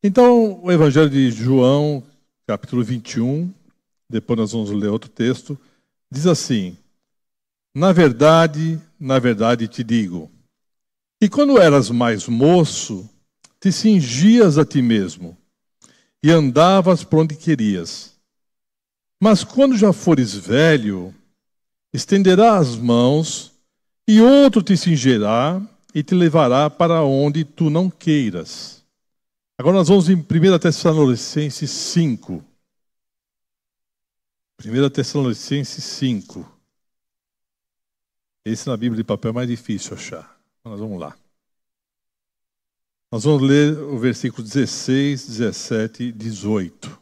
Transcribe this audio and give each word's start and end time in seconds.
Então, 0.00 0.62
o 0.62 0.70
Evangelho 0.70 1.10
de 1.10 1.28
João, 1.32 2.04
capítulo 2.46 2.84
21, 2.84 3.52
depois 4.08 4.38
nós 4.38 4.52
vamos 4.52 4.70
ler 4.70 4.86
outro 4.88 5.10
texto, 5.10 5.58
diz 6.08 6.24
assim: 6.24 6.76
Na 7.74 7.92
verdade, 7.92 8.80
na 8.98 9.18
verdade 9.18 9.66
te 9.66 9.82
digo, 9.82 10.30
que 11.20 11.28
quando 11.28 11.58
eras 11.58 11.90
mais 11.90 12.28
moço, 12.28 13.10
te 13.60 13.72
cingias 13.72 14.56
a 14.56 14.64
ti 14.64 14.80
mesmo 14.80 15.36
e 16.22 16.30
andavas 16.30 17.02
por 17.02 17.18
onde 17.18 17.34
querias. 17.34 18.16
Mas 19.20 19.42
quando 19.42 19.76
já 19.76 19.92
fores 19.92 20.32
velho, 20.32 21.12
estenderás 21.92 22.68
as 22.68 22.76
mãos 22.76 23.52
e 24.06 24.20
outro 24.20 24.62
te 24.62 24.76
cingirá 24.76 25.60
e 25.92 26.04
te 26.04 26.14
levará 26.14 26.70
para 26.70 27.02
onde 27.02 27.44
tu 27.44 27.68
não 27.68 27.90
queiras. 27.90 28.77
Agora 29.60 29.78
nós 29.78 29.88
vamos 29.88 30.08
em 30.08 30.14
1 30.14 30.24
Tessalonicenses 30.60 31.68
5. 31.68 32.44
1 34.64 34.90
Tessalonicenses 34.90 35.82
5. 35.82 36.48
Esse 38.44 38.68
na 38.68 38.76
Bíblia 38.76 39.02
de 39.02 39.04
papel 39.04 39.30
é 39.30 39.34
mais 39.34 39.48
difícil 39.48 39.96
achar. 39.96 40.40
Nós 40.64 40.78
vamos 40.78 41.00
lá. 41.00 41.18
Nós 43.10 43.24
vamos 43.24 43.42
ler 43.42 43.76
o 43.76 43.98
versículo 43.98 44.44
16, 44.44 45.26
17 45.26 46.04
e 46.04 46.12
18. 46.12 47.00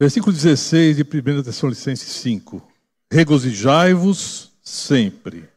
Versículo 0.00 0.32
16 0.32 0.96
de 0.96 1.02
1 1.04 1.44
Tessalonicenses 1.44 2.08
5. 2.08 2.60
Regozijai-vos 3.08 4.50
sempre, 4.60 5.48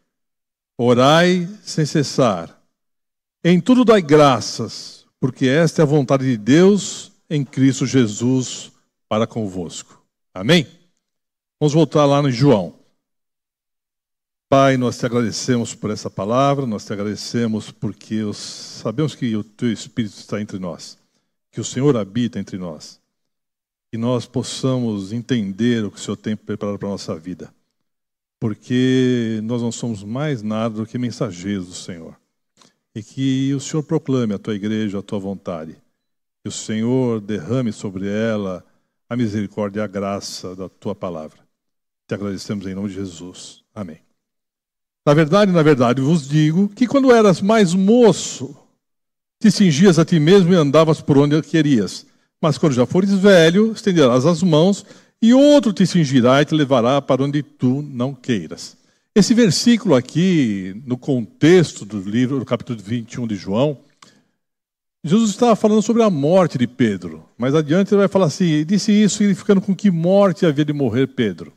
orai 0.77 1.47
sem 1.63 1.85
cessar, 1.85 2.61
em 3.43 3.61
tudo 3.61 3.85
dai 3.85 4.01
graças, 4.01 5.05
porque 5.19 5.47
esta 5.47 5.81
é 5.81 5.83
a 5.83 5.87
vontade 5.87 6.25
de 6.25 6.37
Deus 6.37 7.11
em 7.29 7.43
Cristo 7.43 7.85
Jesus 7.85 8.71
para 9.07 9.27
convosco. 9.27 10.03
Amém? 10.33 10.67
Vamos 11.59 11.73
voltar 11.73 12.05
lá 12.05 12.21
no 12.21 12.29
João. 12.29 12.75
Pai, 14.49 14.77
nós 14.77 14.97
te 14.97 15.05
agradecemos 15.05 15.73
por 15.73 15.89
essa 15.89 16.09
palavra, 16.09 16.65
nós 16.65 16.85
te 16.85 16.93
agradecemos 16.93 17.71
porque 17.71 18.21
sabemos 18.33 19.15
que 19.15 19.35
o 19.35 19.43
teu 19.43 19.71
Espírito 19.71 20.15
está 20.17 20.39
entre 20.39 20.59
nós, 20.59 20.97
que 21.51 21.59
o 21.59 21.63
Senhor 21.63 21.97
habita 21.97 22.39
entre 22.39 22.57
nós, 22.57 23.01
que 23.91 23.97
nós 23.97 24.25
possamos 24.25 25.11
entender 25.11 25.83
o 25.83 25.91
que 25.91 25.97
o 25.97 25.99
Senhor 25.99 26.17
tem 26.17 26.35
preparado 26.35 26.77
para 26.77 26.87
a 26.87 26.91
nossa 26.91 27.15
vida, 27.15 27.53
porque 28.39 29.39
nós 29.43 29.61
não 29.61 29.71
somos 29.71 30.03
mais 30.03 30.41
nada 30.41 30.75
do 30.75 30.85
que 30.85 30.97
mensageiros 30.97 31.67
do 31.67 31.73
Senhor, 31.73 32.15
e 32.93 33.01
que 33.01 33.53
o 33.53 33.59
Senhor 33.59 33.83
proclame 33.83 34.33
a 34.33 34.39
tua 34.39 34.55
igreja, 34.55 34.99
a 34.99 35.03
tua 35.03 35.19
vontade, 35.19 35.77
que 36.43 36.49
o 36.49 36.51
Senhor 36.51 37.19
derrame 37.21 37.71
sobre 37.71 38.07
ela 38.07 38.63
a 39.09 39.15
misericórdia 39.15 39.81
e 39.81 39.83
a 39.83 39.87
graça 39.87 40.55
da 40.55 40.69
tua 40.69 40.95
palavra. 40.95 41.39
Te 42.07 42.13
agradecemos 42.13 42.65
em 42.67 42.75
nome 42.75 42.89
de 42.89 42.95
Jesus. 42.95 43.63
Amém. 43.73 43.99
Na 45.05 45.13
verdade, 45.13 45.51
na 45.51 45.61
verdade, 45.61 46.01
vos 46.01 46.27
digo 46.27 46.67
que 46.69 46.87
quando 46.87 47.11
eras 47.11 47.41
mais 47.41 47.73
moço, 47.73 48.55
te 49.39 49.51
cingias 49.51 49.99
a 49.99 50.05
ti 50.05 50.19
mesmo 50.19 50.51
e 50.53 50.55
andavas 50.55 51.01
por 51.01 51.17
onde 51.17 51.39
querias. 51.41 52.05
Mas 52.41 52.57
quando 52.57 52.73
já 52.73 52.85
fores 52.85 53.11
velho, 53.11 53.71
estenderás 53.71 54.25
as 54.25 54.41
mãos 54.41 54.85
e 55.21 55.33
outro 55.33 55.73
te 55.73 55.85
cingirá 55.85 56.41
e 56.41 56.45
te 56.45 56.53
levará 56.53 57.01
para 57.01 57.23
onde 57.23 57.41
tu 57.41 57.81
não 57.81 58.13
queiras. 58.13 58.77
Esse 59.13 59.33
versículo 59.33 59.95
aqui, 59.95 60.81
no 60.85 60.97
contexto 60.97 61.85
do 61.85 61.99
livro, 61.99 62.39
do 62.39 62.45
capítulo 62.45 62.79
21 62.79 63.27
de 63.27 63.35
João, 63.35 63.77
Jesus 65.03 65.29
estava 65.29 65.55
falando 65.55 65.81
sobre 65.81 66.03
a 66.03 66.09
morte 66.09 66.57
de 66.57 66.67
Pedro. 66.67 67.25
Mais 67.37 67.55
adiante 67.55 67.93
ele 67.93 67.99
vai 67.99 68.07
falar 68.07 68.25
assim: 68.25 68.65
disse 68.65 68.91
isso 68.91 69.17
significando 69.17 69.61
com 69.61 69.75
que 69.75 69.89
morte 69.89 70.45
havia 70.45 70.65
de 70.65 70.73
morrer 70.73 71.07
Pedro. 71.07 71.53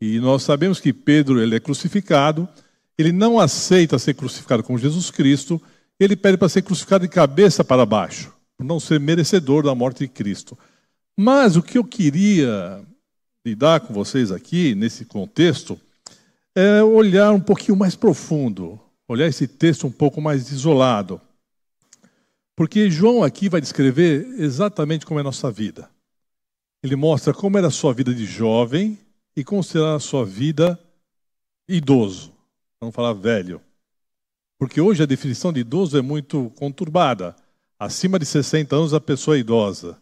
E 0.00 0.18
nós 0.18 0.42
sabemos 0.42 0.80
que 0.80 0.92
Pedro 0.92 1.40
ele 1.40 1.56
é 1.56 1.60
crucificado 1.60 2.48
ele 2.96 3.12
não 3.12 3.38
aceita 3.38 3.98
ser 3.98 4.14
crucificado 4.14 4.62
com 4.62 4.78
Jesus 4.78 5.10
Cristo, 5.10 5.60
ele 5.98 6.16
pede 6.16 6.36
para 6.36 6.48
ser 6.48 6.62
crucificado 6.62 7.04
de 7.04 7.12
cabeça 7.12 7.64
para 7.64 7.84
baixo, 7.84 8.32
por 8.56 8.64
não 8.64 8.78
ser 8.78 9.00
merecedor 9.00 9.64
da 9.64 9.74
morte 9.74 10.00
de 10.00 10.08
Cristo. 10.08 10.56
Mas 11.16 11.56
o 11.56 11.62
que 11.62 11.78
eu 11.78 11.84
queria 11.84 12.82
lidar 13.44 13.80
com 13.80 13.92
vocês 13.92 14.32
aqui, 14.32 14.74
nesse 14.74 15.04
contexto, 15.04 15.78
é 16.54 16.82
olhar 16.82 17.32
um 17.32 17.40
pouquinho 17.40 17.76
mais 17.76 17.94
profundo, 17.94 18.80
olhar 19.06 19.26
esse 19.26 19.46
texto 19.46 19.86
um 19.86 19.90
pouco 19.90 20.20
mais 20.20 20.50
isolado. 20.50 21.20
Porque 22.56 22.88
João 22.88 23.22
aqui 23.22 23.48
vai 23.48 23.60
descrever 23.60 24.26
exatamente 24.38 25.04
como 25.04 25.18
é 25.18 25.22
a 25.22 25.24
nossa 25.24 25.50
vida. 25.50 25.90
Ele 26.82 26.96
mostra 26.96 27.34
como 27.34 27.58
era 27.58 27.66
a 27.66 27.72
sua 27.72 27.92
vida 27.92 28.14
de 28.14 28.24
jovem 28.24 28.98
e 29.36 29.42
como 29.42 29.62
será 29.62 29.96
a 29.96 30.00
sua 30.00 30.24
vida 30.24 30.78
idoso. 31.68 32.32
Vamos 32.80 32.94
falar 32.94 33.12
velho. 33.12 33.60
Porque 34.58 34.80
hoje 34.80 35.02
a 35.02 35.06
definição 35.06 35.52
de 35.52 35.60
idoso 35.60 35.98
é 35.98 36.02
muito 36.02 36.52
conturbada. 36.56 37.34
Acima 37.78 38.18
de 38.18 38.26
60 38.26 38.76
anos 38.76 38.94
a 38.94 39.00
pessoa 39.00 39.36
é 39.36 39.40
idosa. 39.40 39.98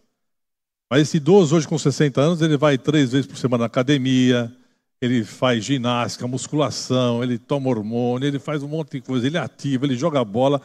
Mas 0.92 1.08
esse 1.08 1.16
idoso 1.16 1.56
hoje 1.56 1.66
com 1.66 1.78
60 1.78 2.20
anos, 2.20 2.42
ele 2.42 2.58
vai 2.58 2.76
três 2.76 3.12
vezes 3.12 3.26
por 3.26 3.38
semana 3.38 3.62
na 3.62 3.66
academia, 3.66 4.54
ele 5.00 5.24
faz 5.24 5.64
ginástica, 5.64 6.26
musculação, 6.26 7.24
ele 7.24 7.38
toma 7.38 7.70
hormônio, 7.70 8.28
ele 8.28 8.38
faz 8.38 8.62
um 8.62 8.68
monte 8.68 8.98
de 8.98 9.00
coisa, 9.00 9.26
ele 9.26 9.38
é 9.38 9.40
ativo, 9.40 9.86
ele 9.86 9.96
joga 9.96 10.22
bola. 10.22 10.60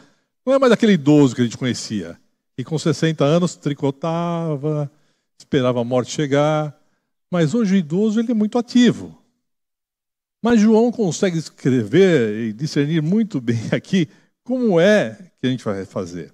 Não 0.45 0.53
é 0.53 0.59
mais 0.59 0.73
aquele 0.73 0.91
idoso 0.91 1.33
que 1.33 1.39
a 1.39 1.45
gente 1.45 1.57
conhecia. 1.57 2.19
E 2.57 2.63
com 2.66 2.77
60 2.77 3.23
anos 3.23 3.55
tricotava, 3.55 4.91
esperava 5.39 5.79
a 5.79 5.85
morte 5.85 6.11
chegar. 6.11 6.77
Mas 7.31 7.53
hoje 7.53 7.75
o 7.75 7.77
idoso 7.77 8.19
ele 8.19 8.31
é 8.33 8.35
muito 8.35 8.57
ativo. 8.57 9.17
Mas 10.43 10.59
João 10.59 10.91
consegue 10.91 11.37
escrever 11.37 12.49
e 12.49 12.51
discernir 12.51 13.01
muito 13.01 13.39
bem 13.39 13.61
aqui 13.71 14.09
como 14.43 14.77
é 14.77 15.17
que 15.39 15.47
a 15.47 15.49
gente 15.49 15.63
vai 15.63 15.85
fazer. 15.85 16.33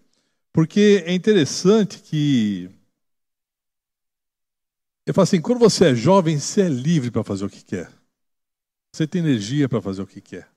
Porque 0.51 1.03
é 1.05 1.13
interessante 1.13 1.99
que. 1.99 2.71
Eu 5.05 5.13
falo 5.13 5.23
assim: 5.23 5.41
quando 5.41 5.59
você 5.59 5.89
é 5.91 5.95
jovem, 5.95 6.39
você 6.39 6.61
é 6.61 6.69
livre 6.69 7.11
para 7.11 7.23
fazer 7.23 7.45
o 7.45 7.49
que 7.49 7.63
quer. 7.63 7.91
Você 8.93 9.07
tem 9.07 9.21
energia 9.21 9.67
para 9.67 9.81
fazer 9.81 10.01
o 10.01 10.07
que 10.07 10.21
quer. 10.21 10.47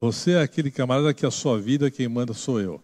Você 0.00 0.32
é 0.32 0.42
aquele 0.42 0.70
camarada 0.70 1.12
que 1.12 1.26
a 1.26 1.30
sua 1.30 1.60
vida, 1.60 1.90
quem 1.90 2.08
manda 2.08 2.32
sou 2.32 2.60
eu. 2.60 2.82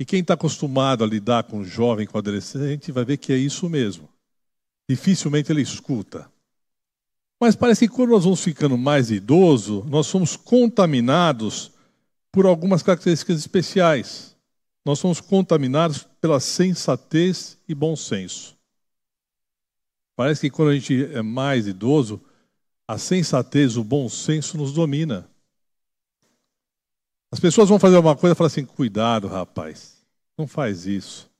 E 0.00 0.04
quem 0.04 0.20
está 0.20 0.34
acostumado 0.34 1.04
a 1.04 1.06
lidar 1.06 1.44
com 1.44 1.64
jovem, 1.64 2.06
com 2.06 2.18
adolescente, 2.18 2.90
vai 2.90 3.04
ver 3.04 3.16
que 3.16 3.32
é 3.32 3.36
isso 3.36 3.68
mesmo. 3.68 4.08
Dificilmente 4.88 5.52
ele 5.52 5.62
escuta. 5.62 6.30
Mas 7.40 7.54
parece 7.54 7.86
que 7.86 7.94
quando 7.94 8.10
nós 8.10 8.24
vamos 8.24 8.42
ficando 8.42 8.76
mais 8.76 9.10
idoso, 9.10 9.84
nós 9.88 10.06
somos 10.06 10.36
contaminados 10.36 11.70
por 12.32 12.46
algumas 12.46 12.82
características 12.82 13.38
especiais. 13.38 14.36
Nós 14.84 14.98
somos 14.98 15.20
contaminados 15.20 16.04
pela 16.20 16.40
sensatez 16.40 17.58
e 17.68 17.74
bom 17.74 17.94
senso. 17.94 18.57
Parece 20.18 20.40
que 20.40 20.50
quando 20.50 20.70
a 20.70 20.74
gente 20.74 21.14
é 21.14 21.22
mais 21.22 21.68
idoso, 21.68 22.20
a 22.88 22.98
sensatez, 22.98 23.76
o 23.76 23.84
bom 23.84 24.08
senso 24.08 24.58
nos 24.58 24.72
domina. 24.72 25.30
As 27.30 27.38
pessoas 27.38 27.68
vão 27.68 27.78
fazer 27.78 27.98
uma 27.98 28.16
coisa 28.16 28.32
e 28.32 28.36
falam 28.36 28.48
assim: 28.48 28.64
cuidado, 28.64 29.28
rapaz, 29.28 30.04
não 30.36 30.48
faz 30.48 30.86
isso. 30.86 31.30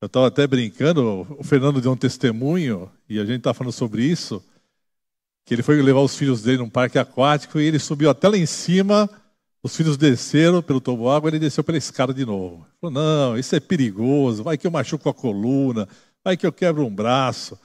Eu 0.00 0.06
estava 0.06 0.28
até 0.28 0.46
brincando, 0.46 1.26
o 1.36 1.42
Fernando 1.42 1.80
deu 1.80 1.90
um 1.90 1.96
testemunho, 1.96 2.88
e 3.08 3.18
a 3.18 3.24
gente 3.24 3.38
está 3.38 3.52
falando 3.52 3.72
sobre 3.72 4.04
isso 4.04 4.40
que 5.44 5.52
ele 5.52 5.62
foi 5.64 5.82
levar 5.82 6.00
os 6.00 6.16
filhos 6.16 6.42
dele 6.42 6.58
num 6.58 6.70
parque 6.70 6.96
aquático 6.96 7.58
e 7.58 7.64
ele 7.64 7.80
subiu 7.80 8.08
até 8.08 8.28
lá 8.28 8.36
em 8.36 8.46
cima, 8.46 9.10
os 9.64 9.76
filhos 9.76 9.96
desceram 9.96 10.62
pelo 10.62 10.80
toboágua, 10.80 11.28
ele 11.28 11.40
desceu 11.40 11.64
pela 11.64 11.76
escada 11.76 12.14
de 12.14 12.24
novo. 12.24 12.58
Ele 12.58 12.74
falou: 12.80 12.94
"Não, 12.94 13.36
isso 13.36 13.56
é 13.56 13.58
perigoso, 13.58 14.44
vai 14.44 14.56
que 14.56 14.64
eu 14.64 14.70
machuco 14.70 15.08
a 15.08 15.12
coluna, 15.12 15.88
vai 16.24 16.36
que 16.36 16.46
eu 16.46 16.52
quebro 16.52 16.84
um 16.86 16.94
braço". 16.94 17.58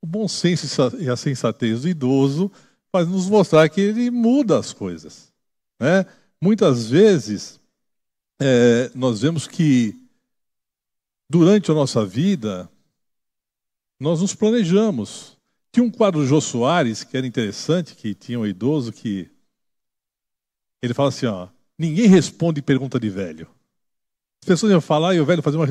O 0.00 0.06
bom 0.06 0.26
senso 0.26 0.66
e 0.98 1.08
a 1.08 1.16
sensatez 1.16 1.82
do 1.82 1.88
idoso 1.88 2.50
faz 2.90 3.08
nos 3.08 3.28
mostrar 3.30 3.68
que 3.68 3.80
ele 3.80 4.10
muda 4.10 4.58
as 4.58 4.72
coisas, 4.72 5.32
né? 5.80 6.04
Muitas 6.40 6.90
vezes 6.90 7.60
é, 8.40 8.90
nós 8.94 9.22
vemos 9.22 9.46
que 9.46 9.96
durante 11.30 11.70
a 11.70 11.74
nossa 11.74 12.04
vida 12.04 12.68
nós 13.98 14.20
nos 14.20 14.34
planejamos, 14.34 15.38
tinha 15.72 15.84
um 15.84 15.90
quadro 15.90 16.20
do 16.20 16.26
Jô 16.26 16.40
Soares 16.40 17.04
que 17.04 17.16
era 17.16 17.26
interessante, 17.26 17.94
que 17.94 18.14
tinha 18.14 18.38
um 18.38 18.46
idoso 18.46 18.92
que 18.92 19.30
ele 20.82 20.92
fala 20.92 21.10
assim, 21.10 21.26
ó, 21.26 21.48
ninguém 21.78 22.08
responde 22.08 22.60
pergunta 22.60 22.98
de 22.98 23.08
velho. 23.08 23.48
As 24.42 24.46
pessoas 24.46 24.72
iam 24.72 24.80
falar 24.80 25.14
e 25.14 25.20
o 25.20 25.24
velho 25.24 25.42
fazia 25.42 25.58
uma, 25.58 25.68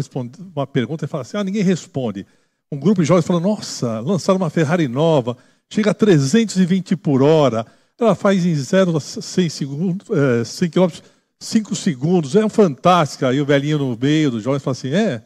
uma 0.56 0.66
pergunta 0.66 1.06
e 1.06 1.08
fala 1.08 1.24
assim, 1.24 1.38
ah, 1.38 1.44
ninguém 1.44 1.62
responde. 1.62 2.26
Um 2.72 2.80
grupo 2.80 3.02
de 3.02 3.08
jovens 3.08 3.26
falou, 3.26 3.42
nossa, 3.42 4.00
lançaram 4.00 4.38
uma 4.38 4.50
Ferrari 4.50 4.88
nova, 4.88 5.38
chega 5.70 5.92
a 5.92 5.94
320 5.94 6.96
por 6.96 7.22
hora, 7.22 7.66
ela 8.00 8.16
faz 8.16 8.46
em 8.46 8.56
0 8.56 8.96
a 8.96 9.00
100, 9.00 9.50
segundos, 9.50 10.08
é, 10.10 10.44
100 10.44 10.70
km 10.70 10.88
cinco 11.42 11.76
segundos, 11.76 12.36
é 12.36 12.48
fantástica. 12.48 13.30
Aí 13.30 13.42
o 13.42 13.46
velhinho 13.46 13.80
no 13.80 13.98
meio 13.98 14.32
dos 14.32 14.44
jovens 14.44 14.64
fala 14.64 14.74
assim: 14.74 14.94
é, 14.94 15.26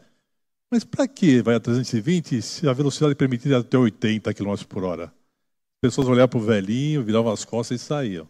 mas 0.72 0.84
para 0.84 1.08
que 1.08 1.42
vai 1.42 1.56
a 1.56 1.60
320 1.60 2.42
se 2.42 2.68
a 2.68 2.74
velocidade 2.74 3.14
permitir 3.16 3.54
até 3.54 3.78
80 3.78 4.34
km 4.34 4.56
por 4.68 4.84
hora? 4.84 5.06
As 5.06 5.90
pessoas 5.90 6.08
olhavam 6.08 6.30
para 6.30 6.40
o 6.40 6.42
velhinho, 6.42 7.04
viravam 7.04 7.32
as 7.32 7.46
costas 7.46 7.82
e 7.82 7.84
saíam. 7.84 8.28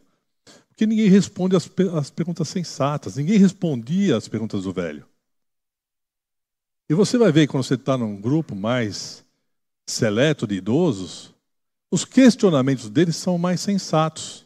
Porque 0.75 0.85
ninguém 0.85 1.07
responde 1.07 1.55
as, 1.55 1.71
as 1.97 2.09
perguntas 2.09 2.49
sensatas, 2.49 3.15
ninguém 3.15 3.37
respondia 3.37 4.17
as 4.17 4.27
perguntas 4.27 4.63
do 4.63 4.73
velho. 4.73 5.07
E 6.89 6.93
você 6.93 7.17
vai 7.17 7.31
ver 7.31 7.47
quando 7.47 7.63
você 7.63 7.75
está 7.75 7.97
num 7.97 8.19
grupo 8.19 8.53
mais 8.53 9.23
seleto 9.87 10.45
de 10.45 10.55
idosos, 10.55 11.33
os 11.89 12.03
questionamentos 12.03 12.89
deles 12.89 13.15
são 13.15 13.37
mais 13.37 13.61
sensatos 13.61 14.45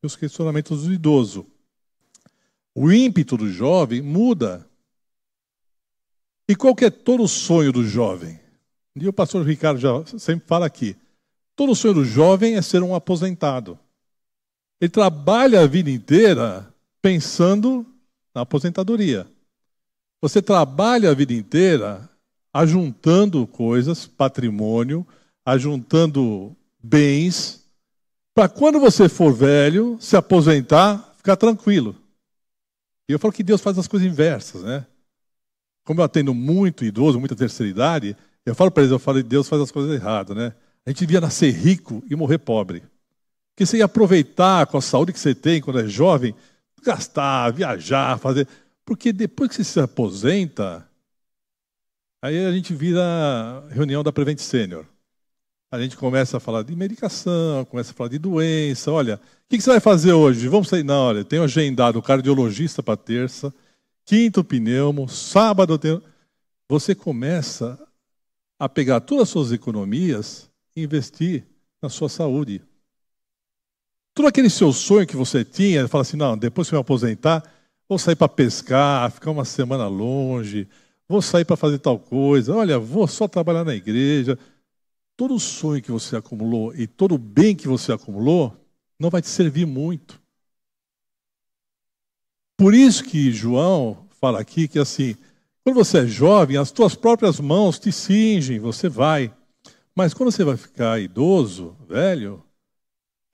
que 0.00 0.06
os 0.06 0.16
questionamentos 0.16 0.84
do 0.84 0.94
idoso. 0.94 1.46
O 2.74 2.90
ímpeto 2.90 3.36
do 3.36 3.50
jovem 3.50 4.00
muda. 4.00 4.66
E 6.48 6.56
qual 6.56 6.74
que 6.74 6.86
é 6.86 6.90
todo 6.90 7.22
o 7.22 7.28
sonho 7.28 7.70
do 7.70 7.84
jovem? 7.84 8.40
E 8.94 9.06
o 9.06 9.12
pastor 9.12 9.44
Ricardo 9.44 9.78
já 9.78 9.90
sempre 10.18 10.48
fala 10.48 10.64
aqui. 10.64 10.96
Todo 11.54 11.72
o 11.72 11.76
sonho 11.76 11.94
do 11.94 12.04
jovem 12.04 12.56
é 12.56 12.62
ser 12.62 12.82
um 12.82 12.94
aposentado. 12.94 13.78
Ele 14.80 14.90
trabalha 14.90 15.62
a 15.62 15.66
vida 15.66 15.90
inteira 15.90 16.72
pensando 17.00 17.86
na 18.34 18.42
aposentadoria. 18.42 19.26
Você 20.20 20.42
trabalha 20.42 21.10
a 21.10 21.14
vida 21.14 21.32
inteira 21.32 22.08
ajuntando 22.52 23.46
coisas, 23.46 24.06
patrimônio, 24.06 25.06
ajuntando 25.44 26.56
bens, 26.82 27.64
para 28.34 28.48
quando 28.48 28.78
você 28.78 29.08
for 29.08 29.32
velho, 29.32 29.96
se 30.00 30.16
aposentar, 30.16 31.14
ficar 31.16 31.36
tranquilo. 31.36 31.96
E 33.08 33.12
eu 33.12 33.18
falo 33.18 33.32
que 33.32 33.42
Deus 33.42 33.60
faz 33.60 33.78
as 33.78 33.86
coisas 33.88 34.06
inversas, 34.06 34.62
né? 34.62 34.86
Como 35.84 36.00
eu 36.00 36.04
atendo 36.04 36.34
muito 36.34 36.84
idoso, 36.84 37.20
muita 37.20 37.36
terceira 37.36 37.70
idade, 37.70 38.16
eu 38.44 38.54
falo 38.54 38.70
para 38.70 38.82
eles, 38.82 38.92
eu 38.92 38.98
falo, 38.98 39.22
Deus 39.22 39.48
faz 39.48 39.62
as 39.62 39.70
coisas 39.70 39.94
erradas, 39.94 40.36
né? 40.36 40.52
A 40.84 40.90
gente 40.90 41.00
devia 41.00 41.20
nascer 41.20 41.50
rico 41.52 42.02
e 42.10 42.16
morrer 42.16 42.38
pobre. 42.38 42.82
Porque 43.56 43.64
você 43.64 43.78
ia 43.78 43.86
aproveitar 43.86 44.66
com 44.66 44.76
a 44.76 44.82
saúde 44.82 45.14
que 45.14 45.18
você 45.18 45.34
tem 45.34 45.62
quando 45.62 45.80
é 45.80 45.88
jovem, 45.88 46.34
gastar, 46.82 47.50
viajar, 47.52 48.18
fazer. 48.18 48.46
Porque 48.84 49.14
depois 49.14 49.48
que 49.48 49.56
você 49.56 49.64
se 49.64 49.80
aposenta, 49.80 50.86
aí 52.20 52.44
a 52.44 52.52
gente 52.52 52.74
vira 52.74 53.66
reunião 53.70 54.04
da 54.04 54.12
Prevent 54.12 54.40
Senior. 54.40 54.84
A 55.72 55.80
gente 55.80 55.96
começa 55.96 56.36
a 56.36 56.40
falar 56.40 56.64
de 56.64 56.76
medicação, 56.76 57.64
começa 57.64 57.92
a 57.92 57.94
falar 57.94 58.10
de 58.10 58.18
doença. 58.18 58.92
Olha, 58.92 59.14
o 59.14 59.20
que, 59.48 59.58
você 59.58 59.70
vai 59.70 59.80
fazer 59.80 60.12
hoje? 60.12 60.48
Vamos 60.48 60.68
sair? 60.68 60.84
Não, 60.84 61.06
olha, 61.06 61.24
tenho 61.24 61.42
agendado 61.42 61.98
o 61.98 62.02
cardiologista 62.02 62.82
para 62.82 62.94
terça, 62.94 63.54
quinto 64.04 64.44
pneumo, 64.44 65.08
sábado 65.08 65.72
eu 65.72 65.78
tenho. 65.78 66.02
Você 66.68 66.94
começa 66.94 67.78
a 68.58 68.68
pegar 68.68 69.00
todas 69.00 69.22
as 69.22 69.28
suas 69.30 69.50
economias 69.50 70.50
e 70.76 70.82
investir 70.82 71.46
na 71.80 71.88
sua 71.88 72.10
saúde. 72.10 72.60
Todo 74.16 74.28
aquele 74.28 74.48
seu 74.48 74.72
sonho 74.72 75.06
que 75.06 75.14
você 75.14 75.44
tinha, 75.44 75.86
fala 75.86 76.00
assim: 76.00 76.16
não, 76.16 76.38
depois 76.38 76.66
que 76.66 76.74
eu 76.74 76.78
me 76.78 76.80
aposentar, 76.80 77.42
vou 77.86 77.98
sair 77.98 78.16
para 78.16 78.26
pescar, 78.30 79.10
ficar 79.10 79.30
uma 79.30 79.44
semana 79.44 79.86
longe, 79.88 80.66
vou 81.06 81.20
sair 81.20 81.44
para 81.44 81.54
fazer 81.54 81.78
tal 81.80 81.98
coisa, 81.98 82.54
olha, 82.54 82.78
vou 82.78 83.06
só 83.06 83.28
trabalhar 83.28 83.62
na 83.62 83.74
igreja 83.74 84.38
todo 85.18 85.34
o 85.34 85.38
sonho 85.38 85.82
que 85.82 85.92
você 85.92 86.16
acumulou 86.16 86.74
e 86.74 86.86
todo 86.86 87.14
o 87.14 87.18
bem 87.18 87.54
que 87.54 87.68
você 87.68 87.92
acumulou 87.92 88.56
não 88.98 89.10
vai 89.10 89.20
te 89.20 89.28
servir 89.28 89.66
muito. 89.66 90.18
Por 92.56 92.72
isso 92.72 93.04
que 93.04 93.30
João 93.30 94.06
fala 94.18 94.40
aqui 94.40 94.66
que 94.66 94.78
assim, 94.78 95.14
quando 95.62 95.76
você 95.76 95.98
é 95.98 96.06
jovem, 96.06 96.56
as 96.56 96.70
tuas 96.70 96.94
próprias 96.94 97.38
mãos 97.38 97.78
te 97.78 97.92
cingem, 97.92 98.58
você 98.58 98.88
vai. 98.88 99.30
Mas 99.94 100.14
quando 100.14 100.32
você 100.32 100.42
vai 100.42 100.56
ficar 100.56 100.98
idoso, 100.98 101.76
velho, 101.86 102.42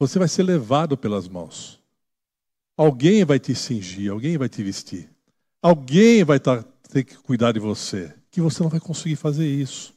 você 0.03 0.19
vai 0.19 0.27
ser 0.27 0.43
levado 0.43 0.97
pelas 0.97 1.29
mãos. 1.29 1.81
Alguém 2.77 3.25
vai 3.25 3.39
te 3.39 3.55
cingir, 3.55 4.11
alguém 4.11 4.37
vai 4.37 4.49
te 4.49 4.61
vestir. 4.61 5.09
Alguém 5.61 6.25
vai 6.25 6.41
ter 6.41 7.05
que 7.05 7.15
cuidar 7.19 7.53
de 7.53 7.61
você, 7.61 8.13
que 8.29 8.41
você 8.41 8.65
não 8.65 8.71
vai 8.71 8.81
conseguir 8.81 9.15
fazer 9.15 9.47
isso. 9.47 9.95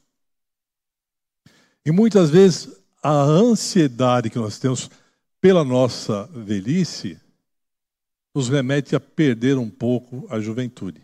E 1.84 1.92
muitas 1.92 2.30
vezes 2.30 2.70
a 3.02 3.12
ansiedade 3.12 4.30
que 4.30 4.38
nós 4.38 4.60
temos 4.60 4.92
pela 5.42 5.64
nossa 5.64 6.28
velhice 6.28 7.20
nos 8.36 8.48
remete 8.48 8.96
a 8.96 9.00
perder 9.00 9.58
um 9.58 9.72
pouco 9.72 10.28
a 10.30 10.40
juventude. 10.40 11.02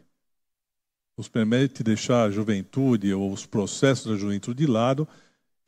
Nos 1.17 1.27
permite 1.27 1.81
deixar 1.81 2.25
a 2.25 2.31
juventude 2.31 3.11
ou 3.15 3.33
os 3.33 3.47
processos 3.47 4.11
da 4.11 4.15
juventude 4.15 4.63
de 4.63 4.71
lado 4.71 5.07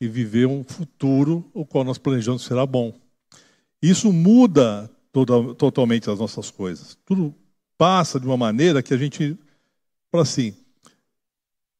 e 0.00 0.06
viver 0.06 0.46
um 0.46 0.62
futuro 0.62 1.50
o 1.52 1.66
qual 1.66 1.82
nós 1.82 1.98
planejamos 1.98 2.44
será 2.44 2.64
bom. 2.64 3.03
Isso 3.84 4.10
muda 4.10 4.90
toda, 5.12 5.54
totalmente 5.54 6.08
as 6.08 6.18
nossas 6.18 6.50
coisas. 6.50 6.96
Tudo 7.04 7.34
passa 7.76 8.18
de 8.18 8.24
uma 8.24 8.34
maneira 8.34 8.82
que 8.82 8.94
a 8.94 8.96
gente 8.96 9.38
fala 10.10 10.22
assim: 10.22 10.56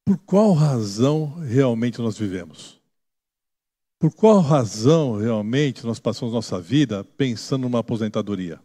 por 0.04 0.18
qual 0.18 0.52
razão 0.52 1.38
realmente 1.38 2.02
nós 2.02 2.18
vivemos? 2.18 2.78
Por 3.98 4.12
qual 4.14 4.40
razão 4.40 5.16
realmente 5.16 5.86
nós 5.86 5.98
passamos 5.98 6.34
nossa 6.34 6.60
vida 6.60 7.02
pensando 7.02 7.62
numa 7.62 7.78
aposentadoria? 7.78 8.60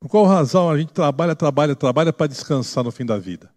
Por 0.00 0.08
qual 0.08 0.24
razão 0.24 0.68
a 0.68 0.76
gente 0.76 0.92
trabalha, 0.92 1.36
trabalha, 1.36 1.76
trabalha 1.76 2.12
para 2.12 2.26
descansar 2.26 2.82
no 2.82 2.90
fim 2.90 3.06
da 3.06 3.18
vida? 3.18 3.54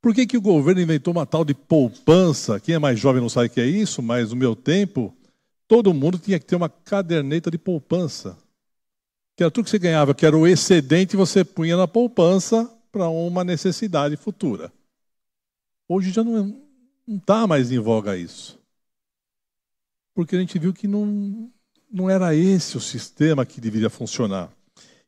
Por 0.00 0.14
que, 0.14 0.26
que 0.26 0.38
o 0.38 0.40
governo 0.40 0.80
inventou 0.80 1.12
uma 1.12 1.26
tal 1.26 1.44
de 1.44 1.52
poupança? 1.52 2.58
Quem 2.58 2.76
é 2.76 2.78
mais 2.78 2.98
jovem 2.98 3.20
não 3.20 3.28
sabe 3.28 3.48
o 3.48 3.50
que 3.50 3.60
é 3.60 3.66
isso, 3.66 4.00
mas 4.00 4.30
no 4.30 4.36
meu 4.36 4.56
tempo, 4.56 5.14
todo 5.68 5.94
mundo 5.94 6.18
tinha 6.18 6.40
que 6.40 6.46
ter 6.46 6.56
uma 6.56 6.68
caderneta 6.68 7.50
de 7.50 7.58
poupança. 7.58 8.36
Que 9.36 9.44
era 9.44 9.50
tudo 9.50 9.64
que 9.64 9.70
você 9.70 9.78
ganhava, 9.78 10.14
que 10.14 10.26
era 10.26 10.36
o 10.36 10.46
excedente, 10.46 11.16
você 11.16 11.44
punha 11.44 11.76
na 11.76 11.86
poupança 11.86 12.68
para 12.90 13.08
uma 13.08 13.44
necessidade 13.44 14.16
futura. 14.16 14.72
Hoje 15.86 16.10
já 16.10 16.24
não 16.24 16.60
está 17.06 17.46
mais 17.46 17.70
em 17.70 17.78
voga 17.78 18.16
isso 18.16 18.58
porque 20.18 20.34
a 20.34 20.40
gente 20.40 20.58
viu 20.58 20.74
que 20.74 20.88
não, 20.88 21.48
não 21.88 22.10
era 22.10 22.34
esse 22.34 22.76
o 22.76 22.80
sistema 22.80 23.46
que 23.46 23.60
deveria 23.60 23.88
funcionar. 23.88 24.50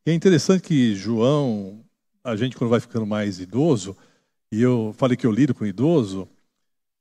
E 0.07 0.11
é 0.12 0.14
interessante 0.14 0.62
que 0.62 0.95
João, 0.95 1.85
a 2.23 2.37
gente 2.37 2.57
quando 2.57 2.71
vai 2.71 2.79
ficando 2.79 3.05
mais 3.05 3.40
idoso, 3.40 3.97
e 4.52 4.62
eu 4.62 4.95
falei 4.97 5.17
que 5.17 5.26
eu 5.26 5.33
lido 5.33 5.52
com 5.52 5.67
idoso, 5.67 6.29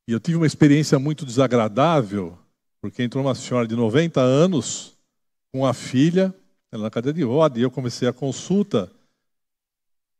e 0.08 0.12
eu 0.12 0.20
tive 0.20 0.38
uma 0.38 0.48
experiência 0.48 0.98
muito 0.98 1.24
desagradável, 1.24 2.36
porque 2.82 3.04
entrou 3.04 3.24
uma 3.24 3.36
senhora 3.36 3.68
de 3.68 3.76
90 3.76 4.22
anos 4.22 4.98
com 5.52 5.66
a 5.66 5.74
filha, 5.74 6.34
ela 6.72 6.84
na 6.84 6.90
cadeira 6.90 7.18
de 7.18 7.24
roda, 7.24 7.60
e 7.60 7.62
eu 7.62 7.72
comecei 7.72 8.08
a 8.08 8.14
consulta, 8.14 8.92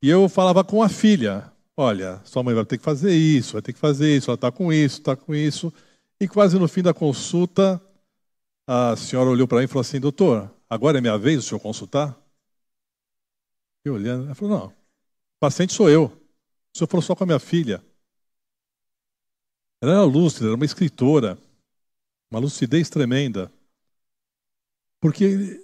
e 0.02 0.10
eu 0.10 0.30
falava 0.30 0.64
com 0.64 0.82
a 0.82 0.88
filha, 0.88 1.52
olha, 1.76 2.22
sua 2.24 2.42
mãe 2.42 2.56
vai 2.56 2.66
ter 2.66 2.78
que 2.78 2.84
fazer 2.84 3.14
isso, 3.14 3.54
vai 3.54 3.62
ter 3.62 3.74
que 3.74 3.80
fazer 3.80 4.16
isso, 4.16 4.30
ela 4.30 4.36
está 4.36 4.52
com 4.52 4.72
isso, 4.72 5.00
está 5.00 5.16
com 5.16 5.36
isso. 5.36 5.74
E 6.22 6.28
quase 6.28 6.58
no 6.58 6.68
fim 6.68 6.82
da 6.82 6.94
consulta, 6.94 7.82
a 8.66 8.96
senhora 8.96 9.30
olhou 9.30 9.48
para 9.48 9.60
mim 9.60 9.66
e 9.66 9.68
falou 9.68 9.82
assim: 9.82 10.00
Doutor, 10.00 10.50
agora 10.70 10.98
é 10.98 11.02
minha 11.02 11.18
vez 11.18 11.40
o 11.40 11.42
senhor 11.42 11.60
consultar? 11.60 12.18
Eu 13.84 13.96
olhando, 13.96 14.26
ela 14.26 14.36
falou: 14.36 14.58
Não, 14.58 14.68
o 14.68 14.74
paciente 15.40 15.74
sou 15.74 15.90
eu. 15.90 16.06
O 16.74 16.78
senhor 16.78 16.88
falou 16.88 17.02
só 17.02 17.16
com 17.16 17.24
a 17.24 17.28
minha 17.28 17.40
filha. 17.40 17.84
Ela 19.82 19.94
era 19.94 20.04
lúcida, 20.04 20.48
era 20.48 20.56
uma 20.56 20.66
escritora, 20.66 21.38
uma 22.32 22.40
lucidez 22.40 22.90
tremenda. 22.90 23.52
Porque 25.02 25.62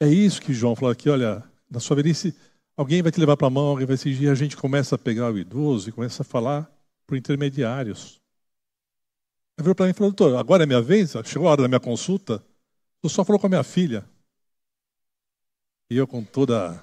é 0.00 0.08
isso 0.08 0.40
que 0.40 0.52
João 0.52 0.74
falou 0.74 0.90
aqui: 0.90 1.08
olha, 1.08 1.42
na 1.70 1.80
sua 1.80 1.96
velhice, 1.96 2.34
alguém 2.76 3.02
vai 3.02 3.12
te 3.12 3.20
levar 3.20 3.36
para 3.36 3.46
a 3.46 3.50
mão, 3.50 3.68
alguém 3.68 3.86
vai 3.86 3.94
exigir, 3.94 4.28
e 4.28 4.30
a 4.30 4.34
gente 4.34 4.56
começa 4.56 4.94
a 4.94 4.98
pegar 4.98 5.32
o 5.32 5.38
idoso 5.38 5.88
e 5.88 5.92
começa 5.92 6.22
a 6.22 6.24
falar 6.24 6.70
por 7.06 7.16
intermediários. 7.16 8.20
Ele 9.58 9.64
virou 9.64 9.74
para 9.74 9.86
mim 9.86 9.92
e 9.92 9.94
falou, 9.94 10.12
doutor, 10.12 10.36
agora 10.36 10.64
é 10.64 10.66
minha 10.66 10.82
vez? 10.82 11.12
Chegou 11.24 11.48
a 11.48 11.52
hora 11.52 11.62
da 11.62 11.68
minha 11.68 11.80
consulta? 11.80 12.44
Eu 13.02 13.08
só 13.08 13.24
falou 13.24 13.40
com 13.40 13.46
a 13.46 13.50
minha 13.50 13.64
filha. 13.64 14.04
E 15.90 15.96
eu 15.96 16.06
com 16.06 16.22
toda 16.22 16.82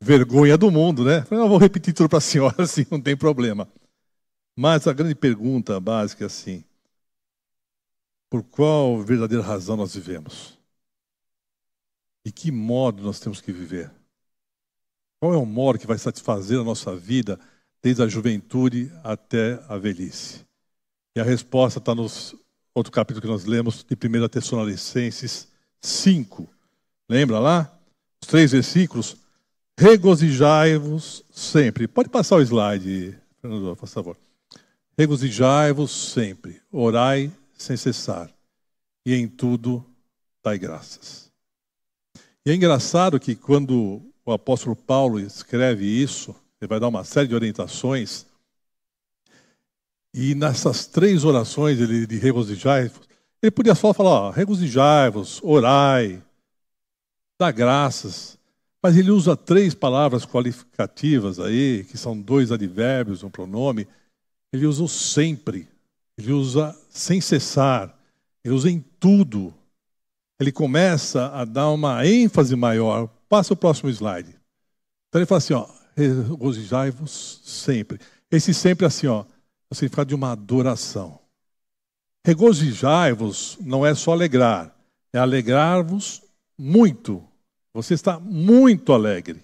vergonha 0.00 0.56
do 0.56 0.70
mundo, 0.70 1.04
né? 1.04 1.22
Falei, 1.22 1.42
não, 1.42 1.48
vou 1.48 1.58
repetir 1.58 1.94
tudo 1.94 2.08
para 2.08 2.18
a 2.18 2.20
senhora, 2.20 2.56
assim, 2.62 2.86
não 2.90 3.00
tem 3.00 3.16
problema. 3.16 3.68
Mas 4.56 4.86
a 4.88 4.92
grande 4.92 5.14
pergunta 5.14 5.78
básica 5.78 6.24
é 6.24 6.26
assim, 6.26 6.64
por 8.28 8.42
qual 8.42 9.00
verdadeira 9.02 9.42
razão 9.42 9.76
nós 9.76 9.94
vivemos? 9.94 10.58
E 12.24 12.32
que 12.32 12.50
modo 12.50 13.02
nós 13.02 13.20
temos 13.20 13.40
que 13.40 13.52
viver? 13.52 13.90
Qual 15.20 15.32
é 15.32 15.36
o 15.36 15.46
modo 15.46 15.78
que 15.78 15.86
vai 15.86 15.98
satisfazer 15.98 16.60
a 16.60 16.64
nossa 16.64 16.94
vida 16.94 17.38
desde 17.82 18.02
a 18.02 18.08
juventude 18.08 18.92
até 19.02 19.62
a 19.68 19.76
velhice? 19.76 20.46
E 21.16 21.20
a 21.20 21.24
resposta 21.24 21.78
está 21.78 21.94
no 21.94 22.06
outro 22.74 22.92
capítulo 22.92 23.22
que 23.22 23.28
nós 23.28 23.44
lemos, 23.44 23.84
de 23.84 23.94
1 23.94 24.28
Tessalonicenses 24.28 25.48
5. 25.80 26.48
Lembra 27.08 27.38
lá? 27.38 27.80
Os 28.20 28.28
três 28.28 28.52
versículos 28.52 29.16
Regozijai-vos 29.78 31.24
sempre. 31.30 31.86
Pode 31.86 32.08
passar 32.08 32.34
o 32.34 32.42
slide, 32.42 33.16
Fernando, 33.40 33.76
por 33.76 33.88
favor. 33.88 34.16
Regozijai-vos 34.98 36.12
sempre. 36.12 36.60
Orai 36.72 37.30
sem 37.58 37.76
cessar. 37.76 38.30
E 39.04 39.14
em 39.14 39.28
tudo 39.28 39.84
dai 40.42 40.58
graças. 40.58 41.30
E 42.46 42.50
é 42.50 42.54
engraçado 42.54 43.20
que 43.20 43.34
quando 43.34 44.02
o 44.24 44.32
apóstolo 44.32 44.74
Paulo 44.74 45.20
escreve 45.20 45.84
isso, 45.84 46.34
ele 46.60 46.68
vai 46.68 46.80
dar 46.80 46.88
uma 46.88 47.04
série 47.04 47.28
de 47.28 47.34
orientações. 47.34 48.26
E 50.14 50.34
nessas 50.34 50.86
três 50.86 51.24
orações 51.24 51.80
ele 51.80 52.06
de 52.06 52.18
regozijai-vos, 52.18 53.08
ele 53.42 53.50
podia 53.50 53.74
só 53.74 53.92
falar, 53.92 54.32
regozijai-vos, 54.32 55.40
orai, 55.42 56.22
dá 57.38 57.50
graças. 57.50 58.38
Mas 58.82 58.96
ele 58.96 59.10
usa 59.10 59.36
três 59.36 59.74
palavras 59.74 60.24
qualificativas 60.24 61.38
aí, 61.38 61.84
que 61.84 61.98
são 61.98 62.20
dois 62.20 62.52
advérbios, 62.52 63.22
um 63.22 63.30
pronome. 63.30 63.86
Ele 64.52 64.66
usa 64.66 64.82
o 64.82 64.88
sempre, 64.88 65.68
ele 66.18 66.32
usa 66.32 66.76
sem 66.90 67.20
cessar, 67.20 67.96
ele 68.44 68.52
usa 68.52 68.68
em 68.68 68.80
tudo. 68.98 69.54
Ele 70.40 70.50
começa 70.50 71.28
a 71.28 71.44
dar 71.44 71.70
uma 71.70 72.04
ênfase 72.04 72.56
maior. 72.56 73.08
Passa 73.28 73.54
o 73.54 73.56
próximo 73.56 73.88
slide. 73.88 74.36
Então 75.08 75.20
ele 75.20 75.26
fala 75.26 75.38
assim, 75.38 75.54
ó, 75.54 75.68
regozijai-vos 75.96 77.40
sempre. 77.44 78.00
Esse 78.30 78.52
sempre 78.52 78.84
assim, 78.84 79.06
ó, 79.06 79.20
é 79.22 79.26
o 79.70 79.74
significado 79.74 80.08
de 80.08 80.14
uma 80.14 80.32
adoração. 80.32 81.20
Regozijai-vos 82.24 83.56
não 83.60 83.86
é 83.86 83.94
só 83.94 84.12
alegrar, 84.12 84.74
é 85.12 85.18
alegrar-vos 85.18 86.22
muito. 86.58 87.24
Você 87.72 87.94
está 87.94 88.18
muito 88.18 88.92
alegre. 88.92 89.40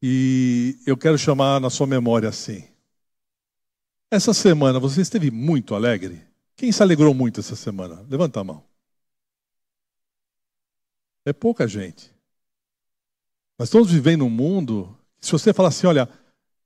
E 0.00 0.78
eu 0.86 0.96
quero 0.96 1.18
chamar 1.18 1.60
na 1.60 1.70
sua 1.70 1.86
memória 1.86 2.28
assim. 2.28 2.64
Essa 4.10 4.32
semana 4.32 4.78
você 4.80 5.02
esteve 5.02 5.30
muito 5.30 5.74
alegre? 5.74 6.22
Quem 6.56 6.72
se 6.72 6.82
alegrou 6.82 7.12
muito 7.12 7.40
essa 7.40 7.54
semana? 7.54 8.04
Levanta 8.08 8.40
a 8.40 8.44
mão. 8.44 8.64
É 11.24 11.32
pouca 11.32 11.68
gente. 11.68 12.10
Nós 13.58 13.68
estamos 13.68 13.90
vivendo 13.90 14.24
um 14.24 14.30
mundo. 14.30 14.96
Se 15.20 15.30
você 15.32 15.52
falar 15.52 15.68
assim, 15.68 15.86
olha, 15.86 16.08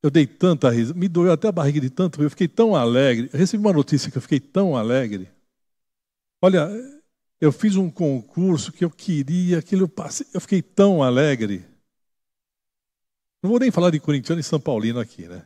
eu 0.02 0.10
dei 0.10 0.26
tanta 0.26 0.70
risa, 0.70 0.94
me 0.94 1.08
doeu 1.08 1.32
até 1.32 1.48
a 1.48 1.52
barriga 1.52 1.80
de 1.80 1.90
tanto, 1.90 2.22
eu 2.22 2.30
fiquei 2.30 2.46
tão 2.46 2.76
alegre. 2.76 3.28
Eu 3.32 3.38
recebi 3.38 3.60
uma 3.60 3.72
notícia 3.72 4.10
que 4.10 4.18
eu 4.18 4.22
fiquei 4.22 4.38
tão 4.38 4.76
alegre. 4.76 5.28
Olha, 6.40 6.70
eu 7.40 7.50
fiz 7.50 7.74
um 7.74 7.90
concurso 7.90 8.70
que 8.70 8.84
eu 8.84 8.90
queria, 8.90 9.58
aquilo 9.58 9.82
eu 9.82 9.88
passei, 9.88 10.26
eu 10.32 10.40
fiquei 10.40 10.62
tão 10.62 11.02
alegre. 11.02 11.64
Não 13.42 13.50
vou 13.50 13.58
nem 13.58 13.72
falar 13.72 13.90
de 13.90 13.98
corintiano 13.98 14.40
e 14.40 14.44
São 14.44 14.60
Paulino 14.60 15.00
aqui, 15.00 15.26
né? 15.26 15.44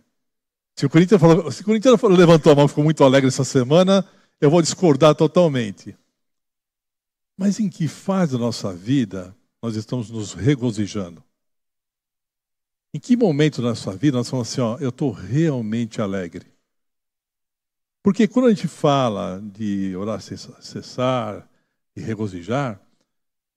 Se 0.79 0.85
o 0.85 0.91
Corinthians, 0.91 1.21
falou, 1.21 1.51
se 1.51 1.63
o 1.63 1.65
Corinthians 1.65 2.01
levantou 2.03 2.53
a 2.53 2.55
mão 2.55 2.67
e 2.67 2.69
ficou 2.69 2.85
muito 2.85 3.03
alegre 3.03 3.29
essa 3.29 3.45
semana, 3.45 4.07
eu 4.39 4.51
vou 4.51 4.61
discordar 4.61 5.15
totalmente. 5.15 5.97
Mas 7.37 7.59
em 7.59 7.69
que 7.69 7.89
fase 7.89 8.33
da 8.33 8.39
nossa 8.39 8.75
vida 8.75 9.35
nós 9.63 9.75
estamos 9.75 10.11
nos 10.11 10.35
regozijando? 10.35 11.25
Em 12.95 13.01
que 13.01 13.17
momento 13.17 13.63
da 13.63 13.69
nossa 13.69 13.97
vida 13.97 14.19
nós 14.19 14.29
falamos 14.29 14.53
assim, 14.53 14.61
ó, 14.61 14.77
eu 14.79 14.91
estou 14.91 15.11
realmente 15.11 16.01
alegre? 16.01 16.47
Porque 18.03 18.29
quando 18.29 18.47
a 18.47 18.51
gente 18.51 18.69
fala 18.69 19.41
de 19.41 19.97
orar 19.97 20.21
cessar, 20.21 21.49
e 21.97 22.01
regozijar 22.01 22.79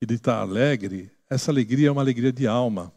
e 0.02 0.06
de 0.06 0.16
estar 0.16 0.40
alegre, 0.40 1.12
essa 1.30 1.52
alegria 1.52 1.90
é 1.90 1.92
uma 1.92 2.02
alegria 2.02 2.32
de 2.32 2.48
alma. 2.48 2.94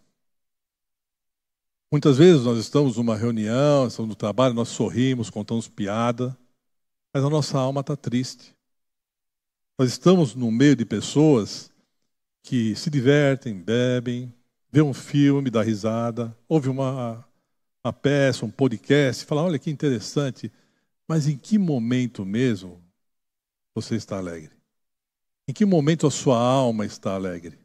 Muitas 1.93 2.17
vezes 2.17 2.43
nós 2.43 2.57
estamos 2.57 2.97
numa 2.97 3.15
reunião, 3.15 3.87
estamos 3.87 4.09
no 4.09 4.15
trabalho, 4.15 4.55
nós 4.55 4.71
sorrimos, 4.71 5.29
contamos 5.29 5.69
piada, 5.69 6.35
mas 7.13 7.23
a 7.23 7.29
nossa 7.29 7.59
alma 7.59 7.83
está 7.83 7.95
triste. 7.95 8.57
Nós 9.79 9.91
estamos 9.91 10.35
no 10.35 10.51
meio 10.51 10.75
de 10.75 10.87
pessoas 10.87 11.71
que 12.43 12.75
se 12.77 12.89
divertem, 12.89 13.53
bebem, 13.63 14.33
vê 14.71 14.81
um 14.81 14.95
filme, 14.95 15.51
dá 15.51 15.63
risada, 15.63 16.35
ouve 16.49 16.71
uma, 16.71 17.23
uma 17.85 17.93
peça, 17.93 18.47
um 18.47 18.51
podcast, 18.51 19.27
fala, 19.27 19.43
olha 19.43 19.59
que 19.59 19.71
interessante, 19.71 20.51
mas 21.07 21.29
em 21.29 21.37
que 21.37 21.59
momento 21.59 22.25
mesmo 22.25 22.83
você 23.75 23.97
está 23.97 24.17
alegre? 24.17 24.57
Em 25.47 25.53
que 25.53 25.67
momento 25.67 26.07
a 26.07 26.11
sua 26.11 26.41
alma 26.41 26.87
está 26.87 27.15
alegre? 27.15 27.59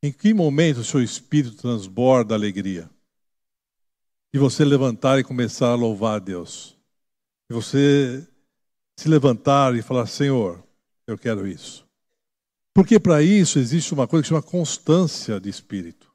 Em 0.00 0.12
que 0.12 0.32
momento 0.32 0.78
o 0.78 0.84
seu 0.84 1.02
espírito 1.02 1.56
transborda 1.56 2.36
alegria? 2.36 2.88
E 4.32 4.38
você 4.38 4.64
levantar 4.64 5.18
e 5.18 5.24
começar 5.24 5.68
a 5.68 5.74
louvar 5.74 6.16
a 6.16 6.18
Deus. 6.18 6.76
E 7.50 7.54
você 7.54 8.26
se 8.96 9.08
levantar 9.08 9.74
e 9.74 9.82
falar: 9.82 10.06
Senhor, 10.06 10.62
eu 11.06 11.18
quero 11.18 11.46
isso. 11.46 11.84
Porque 12.72 13.00
para 13.00 13.22
isso 13.22 13.58
existe 13.58 13.92
uma 13.92 14.06
coisa 14.06 14.22
que 14.22 14.28
chama 14.28 14.42
constância 14.42 15.40
de 15.40 15.48
espírito. 15.48 16.08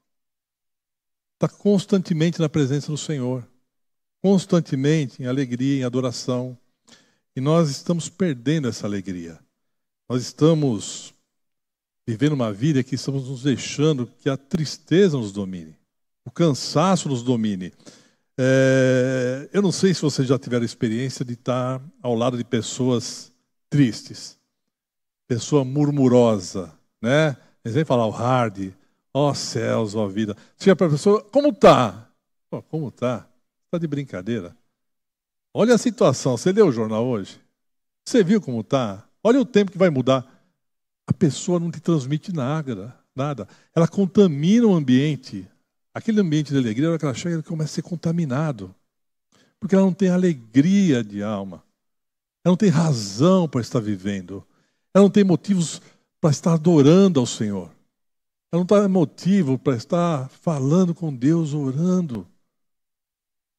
Está 1.34 1.48
constantemente 1.48 2.40
na 2.40 2.48
presença 2.48 2.90
do 2.90 2.96
Senhor, 2.96 3.46
constantemente 4.22 5.22
em 5.22 5.26
alegria, 5.26 5.80
em 5.80 5.84
adoração. 5.84 6.56
E 7.34 7.40
nós 7.40 7.68
estamos 7.68 8.08
perdendo 8.08 8.68
essa 8.68 8.86
alegria. 8.86 9.38
Nós 10.08 10.22
estamos 10.22 11.12
vivendo 12.06 12.32
uma 12.32 12.52
vida 12.52 12.82
que 12.82 12.94
estamos 12.94 13.28
nos 13.28 13.42
deixando 13.42 14.06
que 14.20 14.30
a 14.30 14.36
tristeza 14.36 15.18
nos 15.18 15.32
domine, 15.32 15.76
o 16.24 16.30
cansaço 16.30 17.08
nos 17.08 17.22
domine. 17.22 17.72
É, 18.38 19.48
eu 19.52 19.62
não 19.62 19.72
sei 19.72 19.94
se 19.94 20.02
vocês 20.02 20.28
já 20.28 20.38
tiveram 20.38 20.64
experiência 20.64 21.24
de 21.24 21.32
estar 21.32 21.80
ao 22.02 22.14
lado 22.14 22.36
de 22.36 22.44
pessoas 22.44 23.32
tristes, 23.70 24.38
pessoa 25.26 25.64
murmurosa, 25.64 26.72
né? 27.00 27.36
Eles 27.64 27.74
vêm 27.74 27.84
falar 27.84 28.06
o 28.06 28.10
hard, 28.10 28.72
ó 29.12 29.30
oh, 29.30 29.34
céus, 29.34 29.94
ó 29.94 30.04
oh, 30.04 30.08
vida. 30.08 30.36
Chega 30.58 30.76
para 30.76 30.86
a 30.86 30.90
pessoa, 30.90 31.22
como 31.24 31.52
tá? 31.52 32.10
Oh, 32.50 32.62
como 32.62 32.90
tá? 32.90 33.26
Está 33.64 33.78
de 33.78 33.86
brincadeira? 33.86 34.56
Olha 35.52 35.74
a 35.74 35.78
situação. 35.78 36.36
Você 36.36 36.52
leu 36.52 36.68
o 36.68 36.72
jornal 36.72 37.04
hoje? 37.06 37.40
Você 38.04 38.22
viu 38.22 38.40
como 38.40 38.62
tá? 38.62 39.08
Olha 39.24 39.40
o 39.40 39.44
tempo 39.44 39.72
que 39.72 39.78
vai 39.78 39.90
mudar. 39.90 40.24
A 41.06 41.12
pessoa 41.12 41.58
não 41.58 41.70
te 41.70 41.80
transmite 41.80 42.32
nada, 42.32 42.94
nada. 43.14 43.48
Ela 43.74 43.88
contamina 43.88 44.66
o 44.66 44.74
ambiente. 44.74 45.48
Aquele 45.96 46.20
ambiente 46.20 46.52
de 46.52 46.58
alegria, 46.58 46.88
na 46.88 46.90
hora 46.90 46.98
que 46.98 47.06
ela 47.06 47.14
chega, 47.14 47.36
ela 47.36 47.42
começa 47.42 47.70
a 47.70 47.74
ser 47.76 47.82
contaminado. 47.82 48.74
Porque 49.58 49.74
ela 49.74 49.82
não 49.82 49.94
tem 49.94 50.10
alegria 50.10 51.02
de 51.02 51.22
alma. 51.22 51.64
Ela 52.44 52.52
não 52.52 52.56
tem 52.56 52.68
razão 52.68 53.48
para 53.48 53.62
estar 53.62 53.80
vivendo. 53.80 54.46
Ela 54.92 55.04
não 55.04 55.10
tem 55.10 55.24
motivos 55.24 55.80
para 56.20 56.28
estar 56.28 56.52
adorando 56.52 57.18
ao 57.18 57.24
Senhor. 57.24 57.70
Ela 58.52 58.60
não 58.60 58.66
tem 58.66 58.86
motivo 58.86 59.58
para 59.58 59.74
estar 59.74 60.28
falando 60.28 60.94
com 60.94 61.16
Deus, 61.16 61.54
orando. 61.54 62.28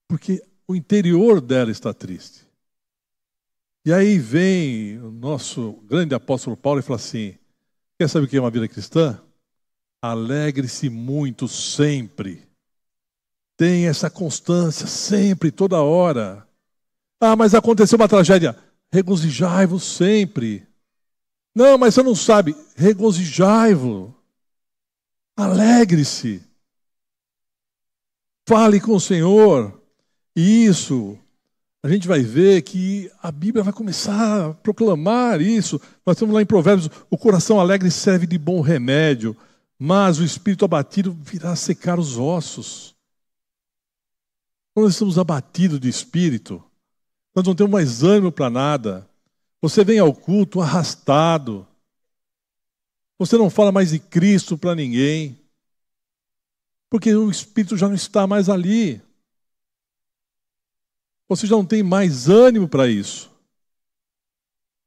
Porque 0.07 0.39
o 0.67 0.75
interior 0.75 1.41
dela 1.41 1.71
está 1.71 1.91
triste. 1.91 2.45
E 3.83 3.91
aí 3.91 4.19
vem 4.19 4.99
o 4.99 5.09
nosso 5.09 5.71
grande 5.87 6.13
apóstolo 6.13 6.55
Paulo 6.55 6.81
e 6.81 6.83
fala 6.83 6.97
assim: 6.97 7.35
quer 7.97 8.07
saber 8.07 8.27
o 8.27 8.29
que 8.29 8.37
é 8.37 8.39
uma 8.39 8.51
vida 8.51 8.67
cristã? 8.67 9.19
Alegre-se 10.07 10.89
muito 10.89 11.47
sempre. 11.49 12.47
Tenha 13.57 13.89
essa 13.89 14.09
constância 14.09 14.87
sempre, 14.87 15.51
toda 15.51 15.81
hora. 15.81 16.47
Ah, 17.19 17.35
mas 17.35 17.53
aconteceu 17.53 17.97
uma 17.97 18.07
tragédia. 18.07 18.55
Regozijai-vos 18.89 19.83
sempre. 19.83 20.65
Não, 21.53 21.77
mas 21.77 21.93
você 21.93 22.03
não 22.03 22.15
sabe. 22.15 22.55
Regozijai-vos. 22.75 24.13
Alegre-se. 25.35 26.41
Fale 28.47 28.79
com 28.79 28.95
o 28.95 29.01
Senhor. 29.01 29.81
E 30.35 30.65
isso 30.65 31.19
a 31.83 31.89
gente 31.89 32.07
vai 32.07 32.21
ver 32.21 32.61
que 32.61 33.11
a 33.21 33.31
Bíblia 33.31 33.63
vai 33.63 33.73
começar 33.73 34.49
a 34.49 34.53
proclamar 34.53 35.41
isso. 35.41 35.81
Nós 36.05 36.15
estamos 36.15 36.33
lá 36.33 36.41
em 36.41 36.45
Provérbios: 36.45 36.89
o 37.09 37.17
coração 37.17 37.59
alegre 37.59 37.91
serve 37.91 38.25
de 38.25 38.37
bom 38.37 38.61
remédio, 38.61 39.35
mas 39.79 40.19
o 40.19 40.23
espírito 40.23 40.65
abatido 40.65 41.11
virá 41.13 41.55
secar 41.55 41.99
os 41.99 42.17
ossos. 42.17 42.95
Quando 44.73 44.85
nós 44.85 44.93
estamos 44.93 45.17
abatidos 45.17 45.79
de 45.79 45.89
espírito, 45.89 46.63
nós 47.35 47.45
não 47.45 47.55
temos 47.55 47.71
mais 47.71 48.03
ânimo 48.03 48.31
para 48.31 48.49
nada. 48.49 49.09
Você 49.61 49.83
vem 49.83 49.99
ao 49.99 50.13
culto 50.13 50.61
arrastado. 50.61 51.67
Você 53.19 53.37
não 53.37 53.49
fala 53.49 53.71
mais 53.71 53.91
de 53.91 53.99
Cristo 53.99 54.57
para 54.57 54.75
ninguém. 54.75 55.39
Porque 56.89 57.13
o 57.13 57.29
espírito 57.29 57.77
já 57.77 57.87
não 57.87 57.95
está 57.95 58.25
mais 58.25 58.49
ali. 58.49 59.01
Você 61.27 61.45
já 61.45 61.55
não 61.55 61.65
tem 61.65 61.83
mais 61.83 62.29
ânimo 62.29 62.67
para 62.67 62.87
isso. 62.87 63.29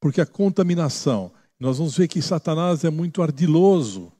Porque 0.00 0.20
a 0.20 0.26
contaminação, 0.26 1.30
nós 1.58 1.78
vamos 1.78 1.96
ver 1.96 2.08
que 2.08 2.22
Satanás 2.22 2.84
é 2.84 2.90
muito 2.90 3.22
ardiloso. 3.22 4.10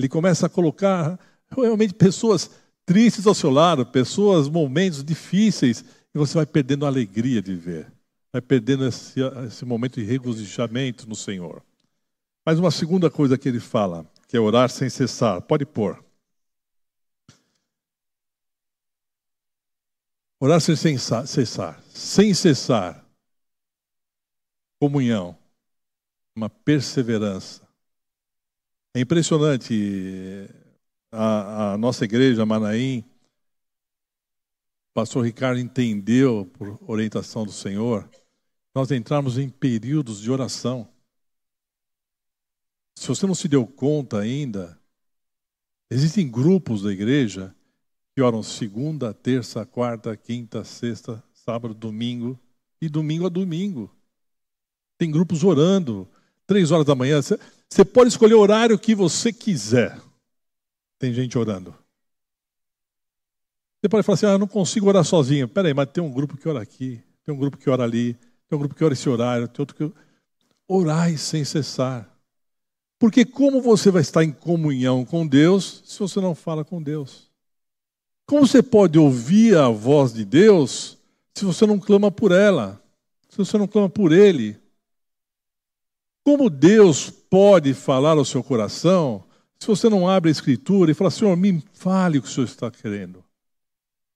Ele 0.00 0.08
começa 0.08 0.46
a 0.46 0.48
colocar 0.48 1.20
realmente 1.50 1.92
pessoas 1.92 2.50
tristes 2.86 3.26
ao 3.26 3.34
seu 3.34 3.50
lado, 3.50 3.84
pessoas, 3.84 4.48
momentos 4.48 5.04
difíceis, 5.04 5.84
e 6.14 6.18
você 6.18 6.32
vai 6.36 6.46
perdendo 6.46 6.86
a 6.86 6.88
alegria 6.88 7.42
de 7.42 7.54
ver, 7.54 7.92
vai 8.32 8.40
perdendo 8.40 8.86
esse, 8.86 9.20
esse 9.46 9.62
momento 9.66 10.00
de 10.00 10.06
regozijamento 10.06 11.06
no 11.06 11.14
Senhor. 11.14 11.62
Mas 12.46 12.58
uma 12.58 12.70
segunda 12.70 13.10
coisa 13.10 13.36
que 13.36 13.46
ele 13.46 13.60
fala, 13.60 14.10
que 14.26 14.38
é 14.38 14.40
orar 14.40 14.70
sem 14.70 14.88
cessar, 14.88 15.42
pode 15.42 15.66
pôr. 15.66 16.02
Orar 20.40 20.62
sem 20.62 20.74
cessar, 20.74 21.26
sem 21.90 22.32
cessar. 22.32 23.04
Comunhão, 24.80 25.36
uma 26.34 26.48
perseverança. 26.48 27.69
É 28.92 29.00
impressionante 29.00 30.48
a, 31.12 31.74
a 31.74 31.78
nossa 31.78 32.04
igreja, 32.04 32.44
Manaim, 32.44 33.04
o 34.90 34.94
pastor 34.94 35.24
Ricardo 35.24 35.60
entendeu, 35.60 36.44
por 36.46 36.76
orientação 36.90 37.44
do 37.44 37.52
Senhor, 37.52 38.10
nós 38.74 38.90
entramos 38.90 39.38
em 39.38 39.48
períodos 39.48 40.20
de 40.20 40.30
oração. 40.30 40.88
Se 42.96 43.06
você 43.06 43.26
não 43.28 43.34
se 43.34 43.46
deu 43.46 43.64
conta 43.64 44.18
ainda, 44.18 44.76
existem 45.88 46.28
grupos 46.28 46.82
da 46.82 46.92
igreja 46.92 47.54
que 48.12 48.20
oram 48.20 48.42
segunda, 48.42 49.14
terça, 49.14 49.64
quarta, 49.64 50.16
quinta, 50.16 50.64
sexta, 50.64 51.22
sábado, 51.32 51.74
domingo 51.74 52.36
e 52.80 52.88
domingo 52.88 53.26
a 53.26 53.28
domingo. 53.28 53.94
Tem 54.98 55.10
grupos 55.10 55.44
orando, 55.44 56.08
três 56.44 56.72
horas 56.72 56.84
da 56.84 56.96
manhã. 56.96 57.20
Você 57.72 57.84
pode 57.84 58.08
escolher 58.08 58.34
o 58.34 58.40
horário 58.40 58.78
que 58.78 58.94
você 58.94 59.32
quiser. 59.32 60.00
Tem 60.98 61.12
gente 61.12 61.38
orando. 61.38 61.74
Você 63.80 63.88
pode 63.88 64.04
falar 64.04 64.14
assim: 64.14 64.26
ah, 64.26 64.30
eu 64.30 64.38
não 64.38 64.48
consigo 64.48 64.88
orar 64.88 65.04
sozinho. 65.04 65.48
Peraí, 65.48 65.72
mas 65.72 65.88
tem 65.90 66.02
um 66.02 66.12
grupo 66.12 66.36
que 66.36 66.48
ora 66.48 66.60
aqui, 66.60 67.02
tem 67.24 67.34
um 67.34 67.38
grupo 67.38 67.56
que 67.56 67.70
ora 67.70 67.84
ali, 67.84 68.14
tem 68.48 68.56
um 68.56 68.58
grupo 68.58 68.74
que 68.74 68.84
ora 68.84 68.92
esse 68.92 69.08
horário, 69.08 69.48
tem 69.48 69.62
outro 69.62 69.76
que. 69.76 69.92
Orai 70.66 71.16
sem 71.16 71.44
cessar. 71.44 72.08
Porque 72.98 73.24
como 73.24 73.62
você 73.62 73.90
vai 73.90 74.02
estar 74.02 74.22
em 74.22 74.30
comunhão 74.30 75.04
com 75.04 75.26
Deus 75.26 75.82
se 75.84 75.98
você 75.98 76.20
não 76.20 76.34
fala 76.34 76.64
com 76.64 76.82
Deus? 76.82 77.30
Como 78.26 78.46
você 78.46 78.62
pode 78.62 78.98
ouvir 78.98 79.56
a 79.56 79.68
voz 79.68 80.12
de 80.12 80.24
Deus 80.24 80.98
se 81.34 81.44
você 81.44 81.66
não 81.66 81.78
clama 81.80 82.10
por 82.10 82.30
ela? 82.30 82.80
Se 83.28 83.38
você 83.38 83.56
não 83.56 83.66
clama 83.66 83.88
por 83.88 84.12
Ele? 84.12 84.56
Como 86.22 86.50
Deus 86.50 87.10
pode 87.30 87.72
falar 87.72 88.18
ao 88.18 88.24
seu 88.24 88.42
coração 88.42 89.24
se 89.58 89.66
você 89.66 89.88
não 89.88 90.08
abre 90.08 90.30
a 90.30 90.32
Escritura 90.32 90.90
e 90.90 90.94
fala, 90.94 91.10
Senhor, 91.10 91.36
me 91.36 91.62
fale 91.72 92.18
o 92.18 92.22
que 92.22 92.28
o 92.28 92.30
Senhor 92.30 92.46
está 92.46 92.70
querendo? 92.70 93.22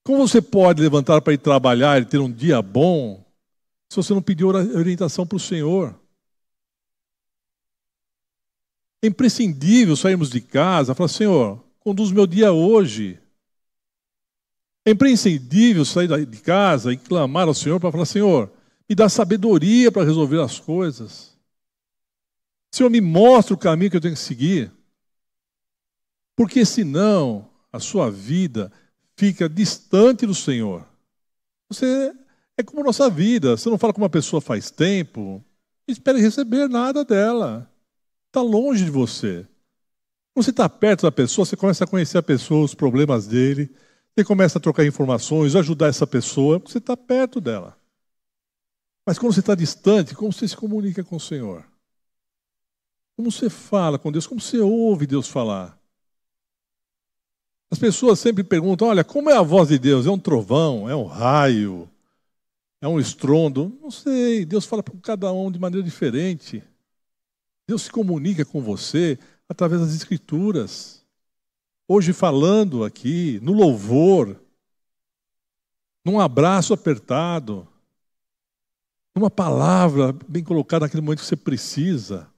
Como 0.03 0.27
você 0.27 0.43
pode 0.43 0.83
levantar 0.83 1.21
para 1.21 1.33
ir 1.33 1.39
trabalhar 1.39 2.01
e 2.01 2.05
ter 2.05 2.19
um 2.19 2.31
dia 2.31 2.61
bom 2.61 3.25
se 3.89 3.97
você 3.97 4.13
não 4.13 4.23
pediu 4.23 4.49
orientação 4.49 5.27
para 5.27 5.37
o 5.37 5.41
Senhor? 5.41 5.95
É 9.03 9.07
imprescindível 9.07 9.95
sairmos 9.97 10.31
de 10.31 10.41
casa 10.41 10.93
e 10.93 10.95
falar, 10.95 11.09
Senhor, 11.09 11.63
conduz 11.79 12.11
meu 12.11 12.27
dia 12.27 12.53
hoje. 12.53 13.19
É 14.87 14.91
imprescindível 14.91 15.85
sair 15.85 16.27
de 16.27 16.41
casa 16.41 16.91
e 16.91 16.97
clamar 16.97 17.49
ao 17.49 17.55
Senhor 17.55 17.79
para 17.79 17.93
falar, 17.93 18.07
Senhor, 18.07 18.51
me 18.89 18.95
dá 18.95 19.11
sabedoria 19.11 19.93
para 19.93 20.05
resolver 20.05 20.41
as 20.41 20.59
coisas. 20.59 21.34
Senhor, 22.75 22.91
me 22.91 23.01
mostra 23.01 23.55
o 23.55 23.57
caminho 23.57 23.89
que 23.89 23.97
eu 23.97 24.01
tenho 24.01 24.15
que 24.15 24.21
seguir. 24.21 24.73
Porque 26.35 26.65
senão 26.65 27.49
a 27.73 27.79
sua 27.79 28.11
vida 28.11 28.73
fica 29.17 29.49
distante 29.49 30.27
do 30.27 30.35
Senhor. 30.35 30.85
Você 31.69 32.13
é 32.57 32.65
como 32.65 32.83
nossa 32.83 33.09
vida. 33.09 33.57
Você 33.57 33.71
não 33.71 33.79
fala 33.79 33.93
com 33.93 34.01
uma 34.01 34.11
pessoa 34.11 34.41
faz 34.41 34.73
tempo, 34.73 35.41
espere 35.87 36.21
receber 36.21 36.69
nada 36.69 37.05
dela. 37.05 37.71
Está 38.27 38.43
longe 38.43 38.85
de 38.85 38.91
você. 38.91 39.47
Quando 40.33 40.45
você 40.45 40.51
está 40.51 40.69
perto 40.69 41.03
da 41.03 41.13
pessoa, 41.13 41.47
você 41.47 41.57
começa 41.57 41.85
a 41.85 41.87
conhecer 41.87 42.19
a 42.19 42.23
pessoa, 42.25 42.65
os 42.65 42.75
problemas 42.75 43.29
dele, 43.29 43.73
você 44.17 44.25
começa 44.25 44.59
a 44.59 44.61
trocar 44.61 44.85
informações, 44.85 45.55
ajudar 45.55 45.87
essa 45.87 46.09
pessoa, 46.09 46.59
porque 46.59 46.73
você 46.73 46.79
está 46.79 46.97
perto 46.97 47.41
dela. 47.41 47.79
Mas 49.07 49.17
quando 49.17 49.33
você 49.33 49.39
está 49.39 49.55
distante, 49.55 50.13
como 50.17 50.33
você 50.33 50.49
se 50.49 50.57
comunica 50.57 51.05
com 51.05 51.15
o 51.15 51.21
Senhor? 51.21 51.73
Como 53.17 53.31
você 53.31 53.49
fala 53.49 53.99
com 53.99 54.11
Deus? 54.11 54.27
Como 54.27 54.41
você 54.41 54.59
ouve 54.59 55.07
Deus 55.07 55.29
falar? 55.29 55.79
As 57.71 57.79
pessoas 57.79 58.19
sempre 58.19 58.45
perguntam: 58.45 58.89
olha, 58.89 59.05
como 59.05 59.31
é 59.31 59.37
a 59.37 59.43
voz 59.43 59.69
de 59.69 59.79
Deus? 59.79 60.07
É 60.07 60.11
um 60.11 60.19
trovão? 60.19 60.89
É 60.89 60.95
um 60.95 61.07
raio? 61.07 61.89
É 62.81 62.89
um 62.89 63.01
estrondo? 63.01 63.77
Não 63.81 63.91
sei. 63.91 64.45
Deus 64.45 64.67
fala 64.67 64.83
para 64.83 64.95
cada 65.01 65.33
um 65.33 65.51
de 65.51 65.59
maneira 65.59 65.85
diferente. 65.85 66.63
Deus 67.67 67.83
se 67.83 67.91
comunica 67.91 68.45
com 68.45 68.61
você 68.61 69.19
através 69.49 69.81
das 69.81 69.95
Escrituras. 69.95 71.05
Hoje, 71.89 72.13
falando 72.13 72.85
aqui, 72.85 73.39
no 73.43 73.53
louvor, 73.53 74.41
num 76.05 76.21
abraço 76.21 76.75
apertado, 76.75 77.67
numa 79.15 79.31
palavra 79.31 80.13
bem 80.29 80.43
colocada 80.45 80.85
naquele 80.85 81.01
momento 81.03 81.21
que 81.21 81.27
você 81.27 81.37
precisa. 81.37 82.29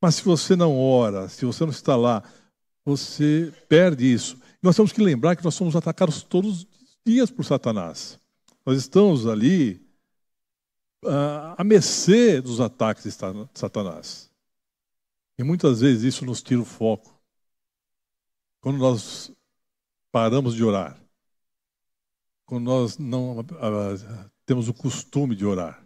Mas 0.00 0.16
se 0.16 0.22
você 0.22 0.54
não 0.54 0.78
ora, 0.78 1.28
se 1.28 1.44
você 1.44 1.64
não 1.64 1.72
está 1.72 1.96
lá, 1.96 2.22
você 2.84 3.52
perde 3.68 4.10
isso. 4.12 4.38
Nós 4.62 4.76
temos 4.76 4.92
que 4.92 5.02
lembrar 5.02 5.36
que 5.36 5.44
nós 5.44 5.54
somos 5.54 5.76
atacados 5.76 6.22
todos 6.22 6.62
os 6.62 6.66
dias 7.04 7.30
por 7.30 7.44
Satanás. 7.44 8.18
Nós 8.64 8.78
estamos 8.78 9.26
ali 9.26 9.80
uh, 11.04 11.54
à 11.56 11.64
mercê 11.64 12.40
dos 12.40 12.60
ataques 12.60 13.04
de 13.04 13.10
Satanás. 13.54 14.30
E 15.38 15.42
muitas 15.44 15.80
vezes 15.80 16.02
isso 16.02 16.24
nos 16.24 16.42
tira 16.42 16.60
o 16.60 16.64
foco. 16.64 17.18
Quando 18.60 18.78
nós 18.78 19.30
paramos 20.10 20.54
de 20.54 20.64
orar, 20.64 21.00
quando 22.44 22.64
nós 22.64 22.98
não 22.98 23.40
uh, 23.40 24.30
temos 24.44 24.68
o 24.68 24.74
costume 24.74 25.36
de 25.36 25.44
orar. 25.44 25.84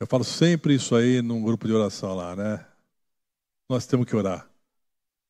Eu 0.00 0.06
falo 0.06 0.24
sempre 0.24 0.74
isso 0.74 0.94
aí 0.94 1.20
num 1.20 1.42
grupo 1.42 1.66
de 1.66 1.72
oração 1.72 2.14
lá, 2.14 2.34
né? 2.34 2.71
Nós 3.72 3.86
temos 3.86 4.06
que 4.06 4.14
orar. 4.14 4.46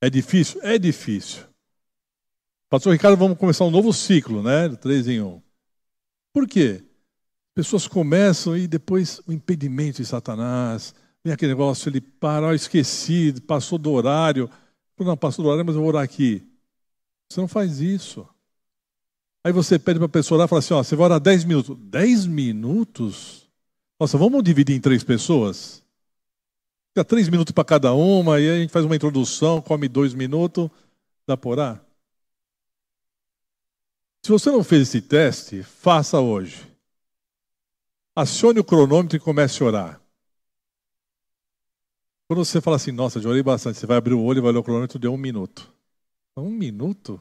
É 0.01 0.11
difícil? 0.11 0.61
É 0.65 0.77
difícil. 0.77 1.45
Pastor 2.69 2.93
Ricardo, 2.93 3.17
vamos 3.17 3.39
começar 3.39 3.65
um 3.65 3.71
novo 3.71 3.93
ciclo, 3.93 4.43
né? 4.43 4.69
3 4.69 5.07
em 5.07 5.23
1. 5.23 5.41
Por 6.33 6.49
quê? 6.49 6.83
Pessoas 7.55 7.87
começam 7.87 8.57
e 8.57 8.67
depois 8.67 9.21
o 9.29 9.33
impedimento 9.33 9.99
de 9.99 10.09
Satanás, 10.09 10.93
vem 11.23 11.33
aquele 11.33 11.53
negócio, 11.53 11.89
ele 11.89 12.01
para, 12.01 12.49
oh, 12.49 12.53
esqueci, 12.53 13.33
passou 13.43 13.79
do 13.79 13.93
horário. 13.93 14.51
Não, 14.99 15.17
passou 15.17 15.45
do 15.45 15.49
horário, 15.49 15.65
mas 15.65 15.77
eu 15.77 15.81
vou 15.81 15.91
orar 15.91 16.03
aqui. 16.03 16.45
Você 17.31 17.41
não 17.41 17.47
faz 17.47 17.79
isso. 17.79 18.29
Aí 19.45 19.53
você 19.53 19.79
pede 19.79 20.01
para 20.01 20.07
a 20.07 20.09
pessoa 20.09 20.39
orar 20.39 20.47
e 20.47 20.51
fala 20.51 20.59
assim: 20.59 20.75
ó, 20.75 20.83
você 20.83 20.97
vai 20.97 21.05
orar 21.05 21.21
10 21.21 21.45
minutos. 21.45 21.79
10 21.79 22.27
minutos? 22.27 23.49
Nossa, 24.01 24.19
vamos 24.19 24.43
dividir 24.43 24.75
em 24.75 24.81
três 24.81 25.05
pessoas? 25.05 25.82
Fica 26.93 27.05
três 27.07 27.27
minutos 27.27 27.53
para 27.53 27.65
cada 27.65 27.95
uma, 27.95 28.39
e 28.39 28.51
a 28.51 28.57
gente 28.59 28.71
faz 28.71 28.85
uma 28.85 28.95
introdução, 28.95 29.63
come 29.63 29.89
dois 29.89 30.13
minutos, 30.13 30.69
dá 31.27 31.39
orar? 31.43 31.83
Se 34.23 34.31
você 34.31 34.51
não 34.51 34.63
fez 34.63 34.83
esse 34.83 35.01
teste, 35.01 35.63
faça 35.63 36.21
hoje. 36.21 36.71
Acione 38.15 38.61
o 38.61 38.65
cronômetro 38.65 39.17
e 39.17 39.21
comece 39.21 39.63
a 39.63 39.67
orar. 39.67 40.03
Quando 42.29 42.45
você 42.45 42.61
fala 42.61 42.77
assim, 42.77 42.93
nossa, 42.93 43.21
já 43.23 43.29
orei 43.29 43.43
bastante, 43.43 43.79
você 43.79 43.87
vai 43.87 43.97
abrir 43.97 44.13
o 44.13 44.23
olho 44.23 44.39
e 44.39 44.41
vai 44.43 44.51
olhar 44.51 44.61
o 44.61 44.63
cronômetro, 44.63 44.99
deu 44.99 45.15
um 45.15 45.17
minuto. 45.17 45.73
Um 46.37 46.51
minuto? 46.51 47.19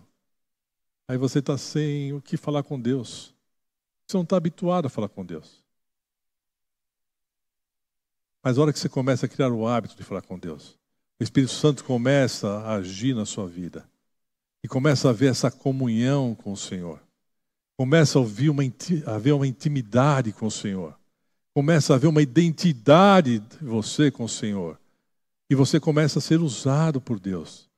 Aí 1.08 1.18
você 1.18 1.40
está 1.40 1.58
sem 1.58 2.12
o 2.12 2.22
que 2.22 2.36
falar 2.36 2.64
com 2.64 2.80
Deus. 2.80 3.34
Você 4.06 4.18
não 4.18 4.24
está 4.24 4.36
habituado 4.36 4.88
a 4.88 4.90
falar 4.90 5.08
com 5.08 5.26
Deus. 5.26 5.61
Mas 8.44 8.58
a 8.58 8.62
hora 8.62 8.74
que 8.74 8.80
você 8.80 8.90
começa 8.90 9.26
a 9.26 9.30
criar 9.30 9.52
o 9.52 9.68
hábito 9.68 9.96
de 9.96 10.04
falar 10.04 10.22
com 10.22 10.38
Deus, 10.38 10.78
o 11.20 11.24
Espírito 11.24 11.54
Santo 11.54 11.84
começa 11.84 12.48
a 12.48 12.76
agir 12.76 13.16
na 13.16 13.26
sua 13.26 13.48
vida 13.48 13.88
e 14.64 14.68
começa 14.68 15.10
a 15.10 15.14
ver 15.14 15.30
essa 15.30 15.52
comunhão 15.52 16.34
com 16.36 16.52
o 16.52 16.58
Senhor. 16.58 17.00
Começa 17.78 18.18
a, 18.18 18.22
ouvir 18.22 18.50
uma, 18.50 18.64
a 19.06 19.18
ver 19.18 19.32
uma 19.32 19.48
intimidade 19.48 20.32
com 20.32 20.48
o 20.48 20.52
Senhor. 20.52 20.98
Começa 21.54 21.94
a 21.94 21.98
ver 21.98 22.08
uma 22.08 22.22
identidade 22.22 23.40
de 23.40 23.66
você 23.66 24.10
com 24.10 24.24
o 24.24 24.30
Senhor. 24.30 24.80
E 25.50 25.56
você 25.56 25.80
começa 25.80 26.20
a 26.20 26.22
ser 26.22 26.40
usado 26.40 27.02
por 27.02 27.20
Deus. 27.20 27.70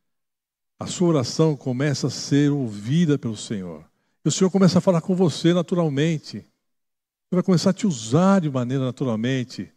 A 0.80 0.88
sua 0.88 1.10
oração 1.10 1.56
começa 1.56 2.08
a 2.08 2.10
ser 2.10 2.52
ouvida 2.52 3.17
pelo 3.17 3.38
Senhor. 3.38 3.86
E 4.23 4.30
o 4.30 4.32
Senhor 4.32 4.49
começa 4.49 4.78
a 4.78 4.82
falar 4.82 5.02
com 5.02 5.15
você 5.15 5.54
naturalmente. 5.54 6.38
Ele 6.38 6.45
vai 7.32 7.43
começar 7.43 7.71
a 7.71 7.73
te 7.73 7.88
usar 7.88 8.41
de 8.41 8.49
maneira 8.49 8.86
naturalmente. 8.86 9.71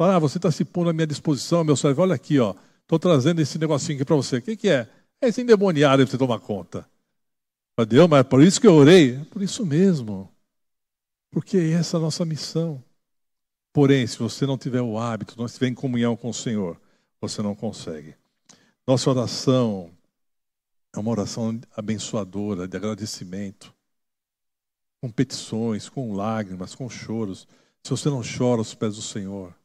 Falar, 0.00 0.16
ah, 0.16 0.18
você 0.18 0.38
está 0.38 0.50
se 0.50 0.64
pondo 0.64 0.88
à 0.88 0.94
minha 0.94 1.06
disposição, 1.06 1.62
meu 1.62 1.76
servo. 1.76 2.00
Olha 2.00 2.14
aqui, 2.14 2.38
ó. 2.40 2.54
Estou 2.80 2.98
trazendo 2.98 3.42
esse 3.42 3.58
negocinho 3.58 3.98
aqui 3.98 4.04
para 4.06 4.16
você. 4.16 4.38
O 4.38 4.42
que, 4.42 4.56
que 4.56 4.70
é? 4.70 4.88
É 5.20 5.28
esse 5.28 5.42
endemoniado 5.42 6.02
que 6.02 6.10
você 6.10 6.16
toma 6.16 6.40
conta. 6.40 6.88
Deus, 7.86 8.08
mas 8.08 8.20
é 8.20 8.22
por 8.22 8.42
isso 8.42 8.58
que 8.58 8.66
eu 8.66 8.72
orei. 8.72 9.16
É 9.16 9.24
por 9.26 9.42
isso 9.42 9.66
mesmo. 9.66 10.32
Porque 11.30 11.58
essa 11.78 11.98
é 11.98 11.98
a 11.98 12.00
nossa 12.00 12.24
missão. 12.24 12.82
Porém, 13.74 14.06
se 14.06 14.18
você 14.18 14.46
não 14.46 14.56
tiver 14.56 14.80
o 14.80 14.98
hábito, 14.98 15.34
não 15.36 15.44
estiver 15.44 15.68
em 15.68 15.74
comunhão 15.74 16.16
com 16.16 16.30
o 16.30 16.34
Senhor, 16.34 16.80
você 17.20 17.42
não 17.42 17.54
consegue. 17.54 18.14
Nossa 18.86 19.10
oração 19.10 19.90
é 20.94 20.98
uma 20.98 21.10
oração 21.10 21.60
abençoadora, 21.76 22.66
de 22.66 22.74
agradecimento, 22.74 23.70
com 24.98 25.10
petições, 25.10 25.90
com 25.90 26.14
lágrimas, 26.14 26.74
com 26.74 26.88
choros. 26.88 27.46
Se 27.84 27.90
você 27.90 28.08
não 28.08 28.22
chora 28.22 28.62
aos 28.62 28.74
pés 28.74 28.96
do 28.96 29.02
Senhor, 29.02 29.59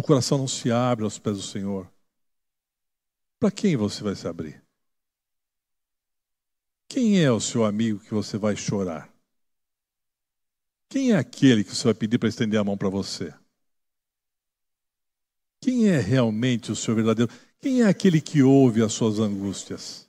o 0.00 0.02
coração 0.02 0.38
não 0.38 0.48
se 0.48 0.70
abre 0.70 1.04
aos 1.04 1.18
pés 1.18 1.36
do 1.36 1.42
Senhor, 1.42 1.90
para 3.38 3.50
quem 3.50 3.76
você 3.76 4.02
vai 4.02 4.14
se 4.14 4.26
abrir? 4.26 4.62
Quem 6.88 7.22
é 7.22 7.30
o 7.30 7.40
seu 7.40 7.64
amigo 7.64 8.00
que 8.00 8.14
você 8.14 8.38
vai 8.38 8.56
chorar? 8.56 9.12
Quem 10.88 11.12
é 11.12 11.16
aquele 11.16 11.62
que 11.62 11.74
você 11.74 11.84
vai 11.84 11.94
pedir 11.94 12.18
para 12.18 12.28
estender 12.28 12.58
a 12.58 12.64
mão 12.64 12.76
para 12.76 12.88
você? 12.88 13.32
Quem 15.60 15.88
é 15.88 15.98
realmente 15.98 16.72
o 16.72 16.76
seu 16.76 16.94
verdadeiro? 16.94 17.30
Quem 17.60 17.82
é 17.82 17.88
aquele 17.88 18.20
que 18.20 18.42
ouve 18.42 18.82
as 18.82 18.92
suas 18.92 19.18
angústias? 19.18 20.08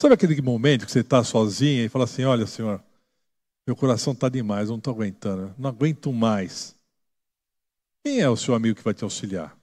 Sabe 0.00 0.14
aquele 0.14 0.40
momento 0.40 0.86
que 0.86 0.92
você 0.92 1.00
está 1.00 1.22
sozinha 1.22 1.84
e 1.84 1.88
fala 1.88 2.04
assim: 2.04 2.24
Olha, 2.24 2.46
Senhor, 2.46 2.82
meu 3.66 3.76
coração 3.76 4.12
está 4.12 4.28
demais, 4.28 4.70
não 4.70 4.78
estou 4.78 4.94
aguentando, 4.94 5.54
não 5.58 5.70
aguento 5.70 6.12
mais. 6.12 6.77
Quem 8.08 8.20
é 8.20 8.28
o 8.30 8.38
seu 8.38 8.54
amigo 8.54 8.74
que 8.74 8.82
vai 8.82 8.94
te 8.94 9.04
auxiliar? 9.04 9.54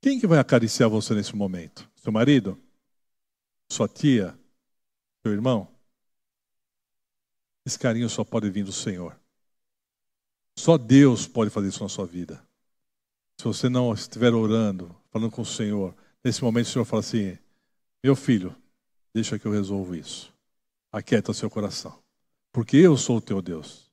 Quem 0.00 0.20
que 0.20 0.28
vai 0.28 0.38
acariciar 0.38 0.88
você 0.88 1.12
nesse 1.12 1.34
momento? 1.34 1.90
Seu 1.96 2.12
marido? 2.12 2.56
Sua 3.68 3.88
tia? 3.88 4.38
Seu 5.20 5.32
irmão? 5.32 5.66
Esse 7.66 7.76
carinho 7.76 8.08
só 8.08 8.22
pode 8.22 8.48
vir 8.48 8.62
do 8.62 8.70
Senhor. 8.70 9.18
Só 10.56 10.78
Deus 10.78 11.26
pode 11.26 11.50
fazer 11.50 11.66
isso 11.66 11.82
na 11.82 11.88
sua 11.88 12.06
vida. 12.06 12.40
Se 13.40 13.44
você 13.44 13.68
não 13.68 13.92
estiver 13.92 14.32
orando, 14.32 14.94
falando 15.10 15.32
com 15.32 15.42
o 15.42 15.44
Senhor, 15.44 15.92
nesse 16.22 16.44
momento 16.44 16.66
o 16.66 16.70
Senhor 16.70 16.84
fala 16.84 17.00
assim: 17.00 17.36
Meu 18.04 18.14
filho, 18.14 18.54
deixa 19.12 19.36
que 19.36 19.46
eu 19.46 19.52
resolvo 19.52 19.96
isso. 19.96 20.32
Aquieta 20.92 21.34
seu 21.34 21.50
coração. 21.50 22.00
Porque 22.52 22.76
eu 22.76 22.96
sou 22.96 23.16
o 23.16 23.20
teu 23.20 23.42
Deus. 23.42 23.87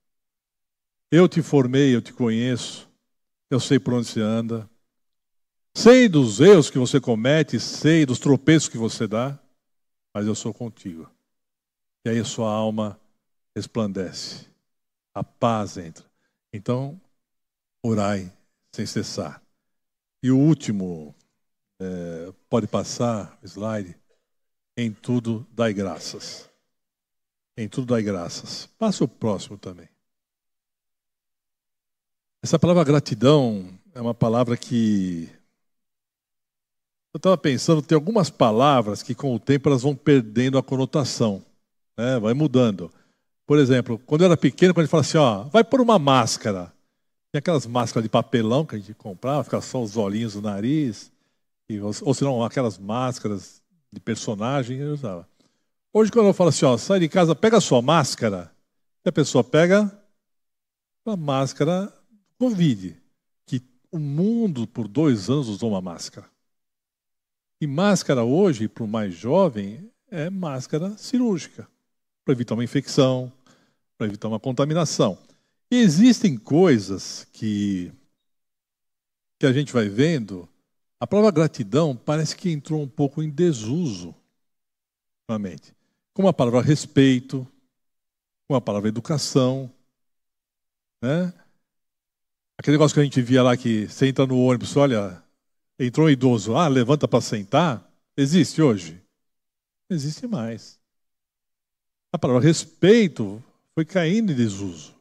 Eu 1.12 1.28
te 1.28 1.42
formei, 1.42 1.96
eu 1.96 2.02
te 2.02 2.14
conheço. 2.14 2.90
Eu 3.50 3.60
sei 3.60 3.80
por 3.80 3.94
onde 3.94 4.08
você 4.08 4.22
anda. 4.22 4.70
Sei 5.74 6.08
dos 6.08 6.40
erros 6.40 6.70
que 6.70 6.80
você 6.80 7.00
comete, 7.00 7.60
sei 7.60 8.06
dos 8.06 8.18
tropeços 8.18 8.70
que 8.70 8.78
você 8.78 9.08
dá, 9.08 9.38
mas 10.14 10.26
eu 10.26 10.34
sou 10.34 10.54
contigo. 10.54 11.10
E 12.06 12.10
aí 12.10 12.20
a 12.20 12.26
sua 12.26 12.50
alma 12.50 13.00
resplandece. 13.56 14.48
A 15.14 15.24
paz 15.24 15.78
entra. 15.78 16.06
Então, 16.54 17.00
orai 17.84 18.32
sem 18.74 18.86
cessar. 18.86 19.42
E 20.24 20.32
o 20.32 20.38
último, 20.38 21.14
é, 21.80 22.34
pode 22.50 22.68
passar 22.68 23.38
slide. 23.44 23.96
Em 24.78 24.92
tudo 24.92 25.48
dai 25.52 25.74
graças. 25.74 26.50
Em 27.58 27.68
tudo 27.68 27.88
dai 27.88 28.02
graças. 28.02 28.68
Passa 28.78 29.04
o 29.04 29.08
próximo 29.08 29.58
também. 29.58 29.95
Essa 32.46 32.60
palavra 32.60 32.84
gratidão 32.84 33.68
é 33.96 34.00
uma 34.00 34.14
palavra 34.14 34.56
que. 34.56 35.28
Eu 37.12 37.18
estava 37.18 37.36
pensando, 37.36 37.82
tem 37.82 37.96
algumas 37.96 38.30
palavras 38.30 39.02
que 39.02 39.16
com 39.16 39.34
o 39.34 39.40
tempo 39.40 39.68
elas 39.68 39.82
vão 39.82 39.96
perdendo 39.96 40.60
a 40.60 40.62
conotação, 40.62 41.44
né? 41.98 42.20
vai 42.20 42.36
mudando. 42.36 42.94
Por 43.48 43.58
exemplo, 43.58 43.98
quando 44.06 44.22
eu 44.22 44.26
era 44.26 44.38
pequeno, 44.38 44.76
quando 44.76 44.82
a 44.82 44.86
gente 44.86 44.92
fala 44.92 45.02
assim, 45.02 45.18
ó, 45.18 45.46
vai 45.46 45.64
por 45.64 45.82
uma 45.82 45.98
máscara. 45.98 46.72
Tem 47.32 47.40
aquelas 47.40 47.66
máscaras 47.66 48.04
de 48.04 48.10
papelão 48.10 48.64
que 48.64 48.76
a 48.76 48.78
gente 48.78 48.94
comprava, 48.94 49.44
ficava 49.44 49.64
só 49.64 49.82
os 49.82 49.98
olhinhos 49.98 50.36
no 50.36 50.42
nariz, 50.44 51.12
e, 51.68 51.80
ou, 51.80 51.92
ou 52.04 52.14
senão 52.14 52.44
aquelas 52.44 52.78
máscaras 52.78 53.60
de 53.92 54.00
personagem 54.00 54.78
eu 54.78 54.94
usava. 54.94 55.28
Hoje, 55.92 56.12
quando 56.12 56.28
eu 56.28 56.34
falo 56.34 56.50
assim, 56.50 56.66
ó, 56.66 56.78
sai 56.78 57.00
de 57.00 57.10
casa, 57.10 57.34
pega 57.34 57.58
a 57.58 57.62
sua 57.62 57.82
máscara, 57.82 58.52
a 59.04 59.12
pessoa 59.12 59.44
pega 59.44 59.92
a 61.08 61.18
máscara 61.18 61.92
Covid, 62.38 62.96
que 63.46 63.62
o 63.92 63.98
mundo 63.98 64.68
por 64.68 64.88
dois 64.88 65.30
anos 65.30 65.48
usou 65.48 65.72
uma 65.72 65.82
máscara. 65.82 66.30
E 67.62 67.68
máscara 67.68 68.24
hoje, 68.24 68.68
para 68.68 68.84
o 68.84 68.88
mais 68.88 69.14
jovem, 69.14 69.90
é 70.10 70.30
máscara 70.30 70.98
cirúrgica, 70.98 71.68
para 72.24 72.34
evitar 72.34 72.54
uma 72.54 72.64
infecção, 72.64 73.32
para 73.98 74.08
evitar 74.08 74.28
uma 74.28 74.40
contaminação. 74.40 75.18
E 75.72 75.78
existem 75.78 76.38
coisas 76.38 77.26
que, 77.32 77.92
que 79.40 79.46
a 79.46 79.54
gente 79.54 79.74
vai 79.74 79.88
vendo, 79.88 80.48
a 81.00 81.08
palavra 81.08 81.32
gratidão 81.32 81.96
parece 81.96 82.36
que 82.36 82.52
entrou 82.52 82.82
um 82.82 82.88
pouco 82.88 83.24
em 83.24 83.30
desuso 83.30 84.14
na 85.28 85.40
mente. 85.40 85.74
Como 86.14 86.28
a 86.28 86.34
palavra 86.34 86.62
respeito, 86.62 87.48
como 88.48 88.58
a 88.58 88.62
palavra 88.62 88.90
educação. 88.90 89.72
Né? 91.02 91.34
Aquele 92.58 92.78
negócio 92.78 92.96
que 92.96 93.02
a 93.02 93.04
gente 93.04 93.22
via 93.22 93.44
lá 93.44 93.58
que 93.58 93.88
você 93.88 94.08
entra 94.08 94.26
no 94.26 94.40
ônibus, 94.40 94.76
olha, 94.78 95.22
entrou 95.78 96.08
um 96.08 96.10
idoso, 96.10 96.56
ah, 96.56 96.68
levanta 96.68 97.08
para 97.08 97.22
sentar. 97.22 97.92
Existe 98.16 98.62
hoje? 98.62 99.02
Existe 99.90 100.26
mais. 100.26 100.80
A 102.14 102.18
palavra 102.18 102.42
respeito 102.42 103.44
foi 103.74 103.84
caindo 103.84 104.32
em 104.32 104.36
desuso. 104.36 104.96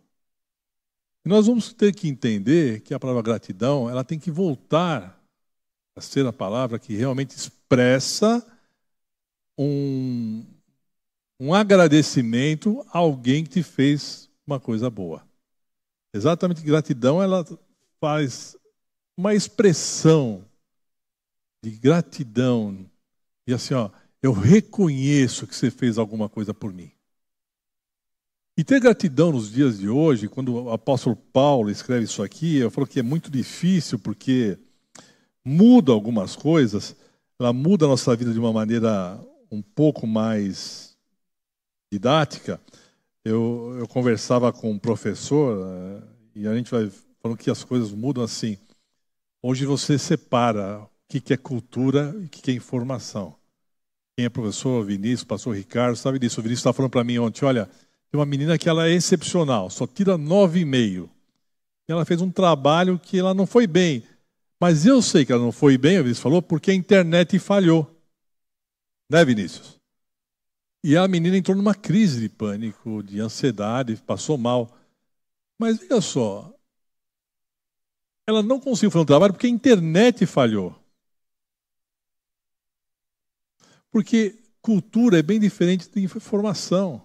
E 1.25 1.29
nós 1.29 1.47
vamos 1.47 1.73
ter 1.73 1.95
que 1.95 2.09
entender 2.09 2.81
que 2.81 2.93
a 2.93 2.99
palavra 2.99 3.23
gratidão, 3.23 3.89
ela 3.89 4.05
tem 4.05 4.19
que 4.19 4.31
voltar 4.31 5.19
a 5.97 6.01
ser 6.01 6.27
a 6.27 6.33
palavra 6.33 6.79
que 6.79 6.95
realmente 6.95 7.37
expressa 7.37 8.45
um, 9.57 10.45
um 11.39 11.55
agradecimento 11.55 12.85
a 12.93 12.99
alguém 12.99 13.45
que 13.45 13.51
te 13.51 13.63
fez 13.63 14.29
uma 14.47 14.59
coisa 14.59 14.91
boa. 14.91 15.25
Exatamente, 16.15 16.63
gratidão, 16.63 17.21
ela 17.21 17.45
faz 18.01 18.57
uma 19.17 19.35
expressão 19.35 20.45
de 21.61 21.73
gratidão. 21.73 22.89
E 23.45 23.53
assim, 23.53 23.75
ó, 23.75 23.91
eu 24.23 24.33
reconheço 24.33 25.45
que 25.45 25.57
você 25.57 25.73
fez 25.73 25.99
alguma 25.99 26.29
coisa 26.29 26.55
por 26.55 26.73
mim. 26.73 26.93
E 28.57 28.63
ter 28.63 28.79
gratidão 28.79 29.33
nos 29.33 29.51
dias 29.51 29.79
de 29.81 29.89
hoje, 29.89 30.29
quando 30.29 30.55
o 30.55 30.71
apóstolo 30.71 31.17
Paulo 31.17 31.69
escreve 31.69 32.05
isso 32.05 32.23
aqui, 32.23 32.59
eu 32.59 32.71
falo 32.71 32.87
que 32.87 33.01
é 33.01 33.03
muito 33.03 33.29
difícil 33.29 33.99
porque 33.99 34.57
muda 35.45 35.91
algumas 35.91 36.37
coisas, 36.37 36.95
ela 37.41 37.53
muda 37.53 37.87
a 37.87 37.89
nossa 37.89 38.15
vida 38.15 38.33
de 38.33 38.39
uma 38.39 38.53
maneira 38.53 39.21
um 39.51 39.61
pouco 39.61 40.07
mais 40.07 40.97
didática. 41.93 42.61
Eu, 43.25 43.75
eu 43.79 43.89
conversava 43.89 44.53
com 44.53 44.71
um 44.71 44.79
professor 44.79 45.67
eh, 45.67 46.03
e 46.35 46.47
a 46.47 46.55
gente 46.55 46.71
vai 46.71 46.91
falando 47.23 47.39
que 47.39 47.51
as 47.51 47.65
coisas 47.65 47.91
mudam 47.91 48.23
assim. 48.23 48.59
Hoje 49.43 49.65
você 49.65 49.99
separa 49.99 50.81
o 50.81 50.89
que 51.09 51.33
é 51.33 51.37
cultura 51.37 52.15
e 52.21 52.27
o 52.27 52.29
que 52.29 52.51
é 52.51 52.55
informação. 52.55 53.35
Quem 54.15 54.27
é 54.27 54.29
professor, 54.29 54.85
Vinícius, 54.85 55.25
pastor 55.25 55.57
Ricardo, 55.57 55.97
sabe 55.97 56.19
disso. 56.19 56.39
O 56.39 56.43
Vinícius 56.43 56.61
estava 56.61 56.75
falando 56.75 56.91
para 56.91 57.03
mim 57.03 57.19
ontem, 57.19 57.45
olha, 57.47 57.67
tem 58.11 58.21
uma 58.21 58.27
menina 58.27 58.59
que 58.59 58.69
ela 58.69 58.87
é 58.87 58.93
excepcional, 58.93 59.71
só 59.71 59.87
tira 59.87 60.19
9,5. 60.19 61.09
Ela 61.89 62.05
fez 62.05 62.21
um 62.21 62.31
trabalho 62.31 62.99
que 62.99 63.19
ela 63.19 63.33
não 63.33 63.47
foi 63.47 63.67
bem. 63.67 64.05
Mas 64.61 64.85
eu 64.87 65.01
sei 65.03 65.25
que 65.25 65.33
ela 65.33 65.43
não 65.43 65.53
foi 65.53 65.79
bem, 65.79 65.99
o 65.99 66.03
Vinícius 66.03 66.23
falou, 66.23 66.43
porque 66.43 66.71
a 66.71 66.75
internet 66.75 67.39
falhou. 67.39 67.91
Né, 69.11 69.25
Vinícius? 69.25 69.81
E 70.85 70.99
a 70.99 71.09
menina 71.09 71.35
entrou 71.39 71.57
numa 71.57 71.75
crise 71.75 72.21
de 72.21 72.29
pânico, 72.29 73.03
de 73.03 73.19
ansiedade, 73.19 73.97
passou 73.97 74.37
mal. 74.37 74.71
Mas 75.59 75.79
veja 75.79 75.99
só, 76.03 76.55
ela 78.27 78.43
não 78.43 78.61
conseguiu 78.61 78.91
fazer 78.91 79.03
um 79.03 79.07
trabalho 79.07 79.33
porque 79.33 79.47
a 79.47 79.51
internet 79.51 80.27
falhou. 80.27 80.79
Porque 83.91 84.39
cultura 84.61 85.19
é 85.19 85.23
bem 85.23 85.41
diferente 85.41 85.89
de 85.89 86.03
informação. 86.03 87.03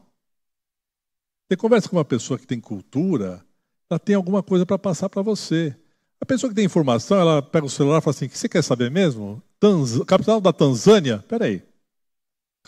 Você 1.47 1.55
conversa 1.55 1.87
com 1.87 1.95
uma 1.95 2.03
pessoa 2.03 2.37
que 2.37 2.45
tem 2.45 2.59
cultura, 2.59 3.41
ela 3.89 3.97
tem 3.97 4.13
alguma 4.13 4.43
coisa 4.43 4.65
para 4.65 4.77
passar 4.77 5.07
para 5.07 5.21
você. 5.21 5.73
A 6.19 6.25
pessoa 6.25 6.49
que 6.49 6.55
tem 6.55 6.65
informação, 6.65 7.17
ela 7.17 7.41
pega 7.41 7.65
o 7.65 7.69
celular 7.69 7.99
e 7.99 8.01
fala 8.01 8.13
assim: 8.13 8.25
o 8.25 8.29
que 8.29 8.37
você 8.37 8.49
quer 8.49 8.61
saber 8.61 8.91
mesmo? 8.91 9.41
Tanz... 9.57 10.03
Capital 10.03 10.41
da 10.41 10.51
Tanzânia? 10.51 11.19
Peraí. 11.29 11.68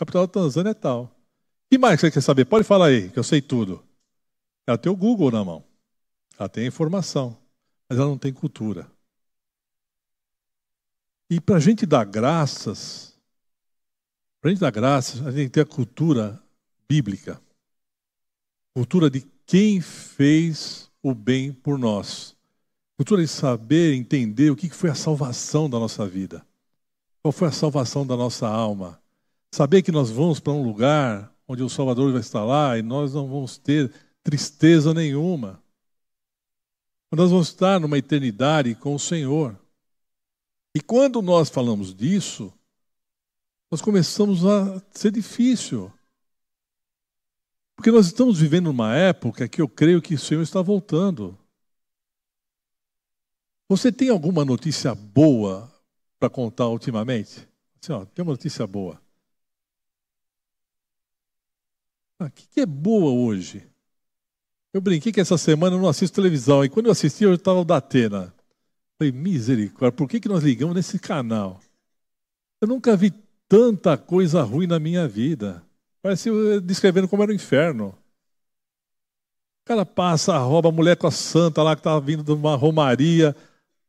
Capital 0.02 0.26
da 0.26 0.32
Tanzânia 0.32 0.70
é 0.70 0.74
tal. 0.74 1.14
Que 1.70 1.78
mais 1.78 2.00
você 2.00 2.10
quer 2.10 2.20
saber? 2.20 2.44
Pode 2.44 2.64
falar 2.64 2.86
aí, 2.86 3.08
que 3.08 3.18
eu 3.18 3.22
sei 3.22 3.40
tudo. 3.40 3.84
Ela 4.66 4.76
tem 4.76 4.90
o 4.90 4.96
Google 4.96 5.30
na 5.30 5.44
mão. 5.44 5.64
Ela 6.36 6.48
tem 6.48 6.64
a 6.64 6.66
informação. 6.66 7.38
Mas 7.88 8.00
ela 8.00 8.08
não 8.08 8.18
tem 8.18 8.32
cultura. 8.32 8.90
E 11.30 11.40
para 11.40 11.56
a 11.56 11.60
gente 11.60 11.86
dar 11.86 12.04
graças, 12.04 13.16
Para 14.40 14.50
a 14.50 14.52
gente 14.52 14.60
dar 14.60 14.72
graças, 14.72 15.20
a 15.24 15.30
gente 15.30 15.36
tem 15.36 15.46
que 15.46 15.52
ter 15.52 15.60
a 15.60 15.66
cultura 15.66 16.42
bíblica. 16.88 17.40
Cultura 18.74 19.08
de 19.08 19.20
quem 19.46 19.80
fez 19.80 20.90
o 21.00 21.14
bem 21.14 21.52
por 21.52 21.78
nós. 21.78 22.36
Cultura 22.96 23.22
de 23.22 23.28
saber, 23.28 23.94
entender 23.94 24.50
o 24.50 24.56
que 24.56 24.68
foi 24.70 24.90
a 24.90 24.96
salvação 24.96 25.70
da 25.70 25.78
nossa 25.78 26.08
vida. 26.08 26.44
Qual 27.22 27.30
foi 27.30 27.46
a 27.46 27.52
salvação 27.52 28.04
da 28.04 28.16
nossa 28.16 28.48
alma. 28.48 29.00
Saber 29.54 29.82
que 29.82 29.92
nós 29.92 30.10
vamos 30.10 30.40
para 30.40 30.52
um 30.52 30.62
lugar 30.62 31.30
onde 31.46 31.62
o 31.62 31.68
Salvador 31.68 32.10
vai 32.10 32.22
estar 32.22 32.42
lá 32.42 32.78
e 32.78 32.82
nós 32.82 33.12
não 33.12 33.28
vamos 33.28 33.58
ter 33.58 33.92
tristeza 34.22 34.94
nenhuma. 34.94 35.62
Nós 37.12 37.30
vamos 37.30 37.48
estar 37.48 37.78
numa 37.78 37.98
eternidade 37.98 38.74
com 38.74 38.94
o 38.94 38.98
Senhor. 38.98 39.58
E 40.74 40.80
quando 40.80 41.20
nós 41.20 41.50
falamos 41.50 41.94
disso, 41.94 42.50
nós 43.70 43.82
começamos 43.82 44.46
a 44.46 44.82
ser 44.90 45.12
difícil. 45.12 45.92
Porque 47.76 47.90
nós 47.90 48.06
estamos 48.06 48.40
vivendo 48.40 48.68
uma 48.68 48.96
época 48.96 49.46
que 49.46 49.60
eu 49.60 49.68
creio 49.68 50.00
que 50.00 50.14
o 50.14 50.18
Senhor 50.18 50.40
está 50.40 50.62
voltando. 50.62 51.38
Você 53.68 53.92
tem 53.92 54.08
alguma 54.08 54.46
notícia 54.46 54.94
boa 54.94 55.70
para 56.18 56.30
contar 56.30 56.68
ultimamente? 56.68 57.46
Assim, 57.82 57.92
ó, 57.92 58.06
tem 58.06 58.22
uma 58.22 58.32
notícia 58.32 58.66
boa. 58.66 59.02
O 62.22 62.26
ah, 62.26 62.30
que, 62.30 62.46
que 62.46 62.60
é 62.60 62.66
boa 62.66 63.10
hoje? 63.10 63.66
Eu 64.72 64.80
brinquei 64.80 65.10
que 65.10 65.20
essa 65.20 65.36
semana 65.36 65.74
eu 65.74 65.80
não 65.80 65.88
assisto 65.88 66.14
televisão. 66.14 66.64
E 66.64 66.68
quando 66.68 66.86
eu 66.86 66.92
assisti, 66.92 67.24
eu 67.24 67.34
estava 67.34 67.64
da 67.64 67.78
Atena. 67.78 68.32
Falei, 68.96 69.12
misericórdia, 69.12 69.96
por 69.96 70.08
que, 70.08 70.20
que 70.20 70.28
nós 70.28 70.44
ligamos 70.44 70.74
nesse 70.76 70.98
canal? 71.00 71.60
Eu 72.60 72.68
nunca 72.68 72.96
vi 72.96 73.12
tanta 73.48 73.96
coisa 73.96 74.42
ruim 74.42 74.68
na 74.68 74.78
minha 74.78 75.08
vida. 75.08 75.62
Parece 76.00 76.30
descrevendo 76.60 77.08
como 77.08 77.24
era 77.24 77.32
o 77.32 77.34
inferno. 77.34 77.88
O 77.88 79.64
cara 79.64 79.84
passa, 79.84 80.38
rouba 80.38 80.68
a 80.68 80.72
mulher 80.72 80.96
com 80.96 81.08
a 81.08 81.10
santa 81.10 81.62
lá 81.62 81.74
que 81.74 81.80
estava 81.80 82.00
vindo 82.00 82.22
de 82.22 82.32
uma 82.32 82.54
romaria. 82.54 83.34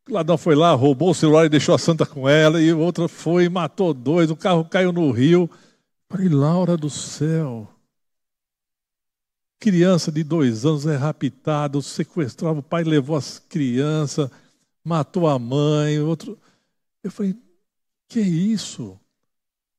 O 0.09 0.13
ladrão 0.13 0.37
foi 0.39 0.55
lá, 0.55 0.73
roubou 0.73 1.11
o 1.11 1.15
celular 1.15 1.45
e 1.45 1.49
deixou 1.49 1.75
a 1.75 1.79
santa 1.79 2.03
com 2.03 2.27
ela. 2.27 2.59
E 2.59 2.73
o 2.73 2.79
outro 2.79 3.07
foi 3.07 3.47
matou 3.47 3.93
dois. 3.93 4.31
O 4.31 4.35
carro 4.35 4.65
caiu 4.65 4.91
no 4.91 5.11
rio. 5.11 5.47
Falei, 6.09 6.29
Laura 6.29 6.75
do 6.75 6.89
céu. 6.89 7.72
Criança 9.63 10.11
de 10.11 10.25
dois 10.25 10.65
anos 10.65 10.85
é 10.85 10.97
raptada, 10.97 11.81
sequestrava, 11.81 12.59
o 12.59 12.61
pai 12.61 12.83
levou 12.83 13.15
as 13.15 13.39
crianças, 13.39 14.29
matou 14.83 15.25
a 15.25 15.39
mãe, 15.39 16.01
outro. 16.01 16.37
Eu 17.01 17.09
falei, 17.09 17.33
que 18.09 18.19
é 18.19 18.23
isso? 18.23 18.99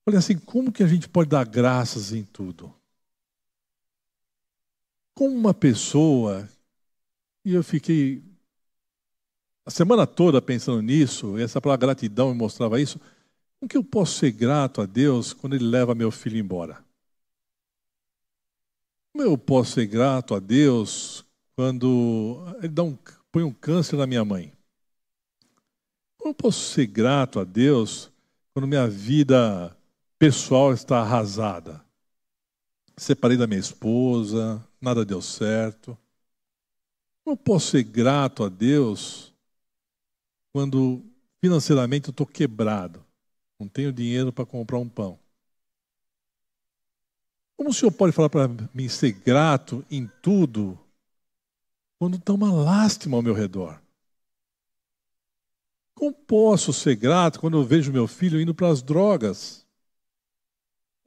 Falei 0.03 0.19
assim, 0.19 0.39
como 0.39 0.73
que 0.73 0.83
a 0.83 0.87
gente 0.87 1.07
pode 1.07 1.29
dar 1.29 1.45
graças 1.45 2.15
em 2.15 2.25
tudo? 2.25 2.75
Como 5.13 5.37
uma 5.37 5.53
pessoa, 5.53 6.49
e 7.45 7.53
eu 7.53 7.63
fiquei 7.63 8.23
a 9.67 9.71
semana 9.71 10.07
toda 10.07 10.41
pensando 10.41 10.81
nisso, 10.81 11.37
essa 11.37 11.61
palavra 11.61 11.89
gratidão 11.89 12.33
me 12.33 12.39
mostrava 12.39 12.81
isso, 12.81 12.99
como 13.61 13.69
que 13.69 13.77
eu 13.77 13.85
posso 13.85 14.17
ser 14.17 14.31
grato 14.31 14.81
a 14.81 14.87
Deus 14.87 15.35
quando 15.35 15.57
Ele 15.57 15.67
leva 15.67 15.95
meu 15.95 16.11
filho 16.11 16.39
embora? 16.39 16.83
Como 19.17 19.29
eu 19.29 19.39
posso 19.39 19.75
ser 19.75 19.87
grato 19.87 20.35
a 20.35 20.41
Deus 20.41 21.25
quando 21.55 22.45
Ele 22.59 22.67
dá 22.67 22.83
um, 22.83 22.99
põe 23.31 23.45
um 23.45 23.53
câncer 23.53 23.97
na 23.97 24.09
minha 24.09 24.25
mãe? 24.25 24.53
Como 26.19 26.31
eu 26.31 26.35
posso 26.35 26.73
ser 26.73 26.89
grato 26.89 27.39
a 27.39 27.45
Deus 27.45 28.11
quando 28.53 28.67
minha 28.67 28.89
vida 28.89 29.77
pessoal 30.19 30.73
está 30.73 30.99
arrasada? 30.99 31.81
Separei 32.97 33.37
da 33.37 33.47
minha 33.47 33.61
esposa, 33.61 34.61
nada 34.81 35.05
deu 35.05 35.23
certo. 35.23 35.97
Como 37.23 37.35
eu 37.35 37.37
posso 37.37 37.71
ser 37.71 37.85
grato 37.85 38.43
a 38.43 38.49
Deus 38.49 39.33
quando 40.53 41.05
financeiramente 41.41 42.09
eu 42.09 42.11
estou 42.11 42.27
quebrado? 42.27 43.05
Não 43.61 43.69
tenho 43.69 43.93
dinheiro 43.93 44.33
para 44.33 44.45
comprar 44.45 44.79
um 44.79 44.89
pão. 44.89 45.24
Como 47.65 47.73
o 47.73 47.75
senhor 47.75 47.93
pode 47.93 48.13
falar 48.13 48.29
para 48.29 48.47
mim 48.75 48.91
ser 48.91 49.13
grato 49.13 49.83
em 49.91 50.07
tudo 50.21 50.79
quando 51.99 52.19
está 52.19 52.35
uma 52.35 52.53
lástima 52.53 53.17
ao 53.17 53.23
meu 53.23 53.33
redor? 53.33 53.81
Como 55.95 56.13
posso 56.13 56.75
ser 56.75 56.95
grato 56.95 57.41
quando 57.41 57.57
eu 57.57 57.65
vejo 57.65 57.91
meu 57.91 58.07
filho 58.07 58.39
indo 58.39 58.55
para 58.55 58.69
as 58.69 58.83
drogas? 58.83 59.67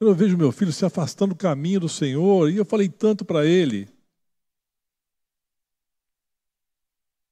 Quando 0.00 0.10
eu 0.10 0.16
vejo 0.16 0.36
meu 0.36 0.50
filho 0.50 0.72
se 0.72 0.84
afastando 0.84 1.32
do 1.32 1.38
caminho 1.38 1.78
do 1.78 1.88
Senhor, 1.88 2.50
e 2.50 2.56
eu 2.56 2.64
falei 2.64 2.88
tanto 2.88 3.24
para 3.24 3.46
ele. 3.46 3.88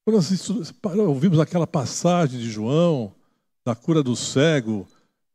Quando 0.04 0.18
nós 0.18 0.78
ouvimos 1.00 1.40
aquela 1.40 1.66
passagem 1.66 2.38
de 2.38 2.48
João, 2.48 3.12
da 3.64 3.74
cura 3.74 4.04
do 4.04 4.14
cego, 4.14 4.86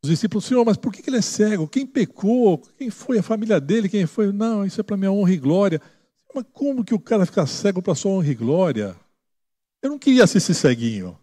os 0.03 0.09
discípulos, 0.09 0.45
Senhor, 0.45 0.65
mas 0.65 0.77
por 0.77 0.91
que 0.91 1.07
ele 1.07 1.17
é 1.17 1.21
cego? 1.21 1.67
Quem 1.67 1.85
pecou? 1.85 2.57
Quem 2.77 2.89
foi 2.89 3.19
a 3.19 3.23
família 3.23 3.59
dele? 3.61 3.87
Quem 3.87 4.07
foi? 4.07 4.31
Não, 4.31 4.65
isso 4.65 4.81
é 4.81 4.83
para 4.83 4.97
minha 4.97 5.11
honra 5.11 5.31
e 5.31 5.37
glória. 5.37 5.79
Mas 6.33 6.45
como 6.51 6.83
que 6.83 6.93
o 6.93 6.99
cara 6.99 7.25
fica 7.25 7.45
cego 7.45 7.81
para 7.83 7.93
sua 7.93 8.11
honra 8.11 8.29
e 8.29 8.35
glória? 8.35 8.99
Eu 9.81 9.91
não 9.91 9.99
queria 9.99 10.25
ser 10.25 10.39
esse 10.39 10.55
ceguinho. 10.55 11.19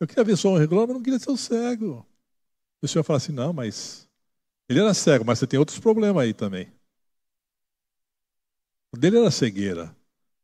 Eu 0.00 0.06
queria 0.06 0.24
ver 0.24 0.36
sua 0.36 0.52
honra 0.52 0.64
e 0.64 0.66
glória, 0.66 0.86
mas 0.88 0.96
não 0.96 1.02
queria 1.02 1.18
ser 1.18 1.30
o 1.30 1.36
cego. 1.36 2.06
O 2.80 2.88
Senhor 2.88 3.04
fala 3.04 3.18
assim: 3.18 3.32
não, 3.32 3.52
mas 3.52 4.08
ele 4.68 4.80
era 4.80 4.94
cego, 4.94 5.24
mas 5.24 5.38
você 5.38 5.46
tem 5.46 5.58
outros 5.58 5.78
problemas 5.78 6.22
aí 6.22 6.32
também. 6.32 6.72
O 8.90 8.96
dele 8.96 9.18
era 9.18 9.30
cegueira. 9.30 9.94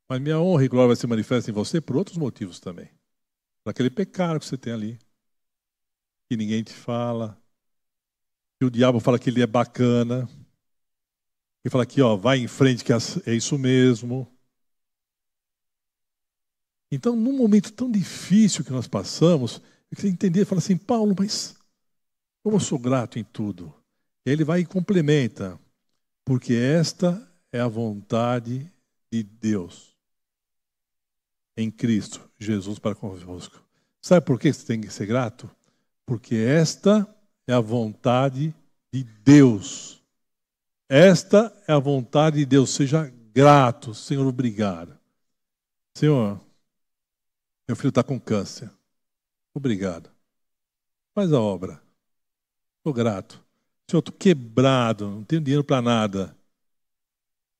Mas 0.09 0.21
minha 0.21 0.39
honra 0.41 0.65
e 0.65 0.69
glória 0.69 0.89
vai 0.89 0.97
se 0.97 1.07
manifestar 1.07 1.51
em 1.51 1.55
você 1.55 1.81
por 1.81 1.97
outros 1.97 2.19
motivos 2.19 2.61
também. 2.61 2.91
Por 3.65 3.71
aquele 3.71 3.89
pecado 3.89 4.39
que 4.39 4.45
você 4.45 4.59
tem 4.59 4.73
ali 4.73 4.99
que 6.31 6.37
ninguém 6.37 6.63
te 6.63 6.73
fala, 6.73 7.37
que 8.57 8.65
o 8.65 8.71
diabo 8.71 9.01
fala 9.01 9.19
que 9.19 9.29
ele 9.29 9.43
é 9.43 9.47
bacana, 9.49 10.31
e 11.65 11.69
fala 11.69 11.83
aqui, 11.83 12.01
ó, 12.01 12.15
vai 12.15 12.39
em 12.39 12.47
frente 12.47 12.85
que 12.85 12.93
é 12.93 13.35
isso 13.35 13.59
mesmo. 13.59 14.33
Então, 16.89 17.17
num 17.17 17.37
momento 17.37 17.73
tão 17.73 17.91
difícil 17.91 18.65
que 18.65 18.71
nós 18.71 18.87
passamos, 18.87 19.61
eu 19.91 19.97
queria 19.97 20.13
entender, 20.13 20.45
fala 20.45 20.61
assim, 20.61 20.77
Paulo, 20.77 21.17
mas 21.19 21.57
como 22.45 22.55
eu 22.57 22.61
sou 22.61 22.79
grato 22.79 23.19
em 23.19 23.25
tudo. 23.25 23.75
E 24.25 24.31
aí 24.31 24.37
ele 24.37 24.45
vai 24.45 24.61
e 24.61 24.65
complementa, 24.65 25.59
porque 26.25 26.55
esta 26.55 27.29
é 27.51 27.59
a 27.59 27.67
vontade 27.67 28.73
de 29.13 29.25
Deus 29.25 29.97
em 31.57 31.73
Cristo 31.73 32.31
Jesus 32.39 32.79
para 32.79 32.95
convosco. 32.95 33.61
Sabe 34.01 34.25
por 34.25 34.39
que 34.39 34.53
você 34.53 34.65
tem 34.65 34.81
que 34.81 34.93
ser 34.93 35.07
grato? 35.07 35.51
Porque 36.11 36.35
esta 36.35 37.07
é 37.47 37.53
a 37.53 37.61
vontade 37.61 38.53
de 38.93 39.05
Deus. 39.05 40.03
Esta 40.89 41.57
é 41.69 41.73
a 41.73 41.79
vontade 41.79 42.39
de 42.39 42.47
Deus. 42.47 42.71
Seja 42.71 43.09
grato, 43.33 43.95
Senhor, 43.95 44.27
obrigado. 44.27 44.99
Senhor, 45.97 46.41
meu 47.69 47.77
filho 47.77 47.91
está 47.91 48.03
com 48.03 48.19
câncer. 48.19 48.69
Obrigado. 49.55 50.11
Faz 51.15 51.33
a 51.33 51.41
obra. 51.41 51.81
Estou 52.79 52.93
grato. 52.93 53.41
Senhor, 53.89 54.01
estou 54.01 54.13
quebrado, 54.13 55.09
não 55.09 55.23
tenho 55.23 55.41
dinheiro 55.41 55.63
para 55.63 55.81
nada. 55.81 56.37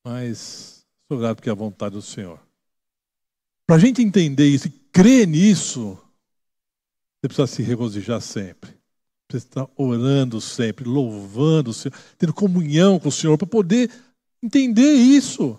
Mas 0.03 0.85
sou 1.07 1.17
grato 1.17 1.37
porque 1.37 1.47
é 1.47 1.53
a 1.53 1.55
vontade 1.55 1.95
do 1.95 2.01
Senhor. 2.01 2.37
Para 3.65 3.77
a 3.77 3.79
gente 3.79 4.01
entender 4.01 4.49
isso 4.49 4.67
e 4.67 4.71
crer 4.91 5.25
nisso, 5.25 5.97
você 7.21 7.27
precisa 7.27 7.47
se 7.47 7.61
regozijar 7.61 8.19
sempre. 8.19 8.71
Você 9.29 9.37
está 9.37 9.67
orando 9.77 10.41
sempre, 10.41 10.85
louvando 10.85 11.69
o 11.69 11.73
Senhor, 11.73 11.93
tendo 12.17 12.33
comunhão 12.33 12.99
com 12.99 13.09
o 13.09 13.11
Senhor, 13.11 13.37
para 13.37 13.47
poder 13.47 13.91
entender 14.43 14.93
isso. 14.93 15.57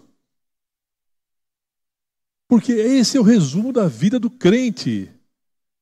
Porque 2.49 2.73
esse 2.73 3.17
é 3.17 3.21
o 3.21 3.25
resumo 3.25 3.73
da 3.73 3.87
vida 3.87 4.19
do 4.19 4.29
crente. 4.29 5.09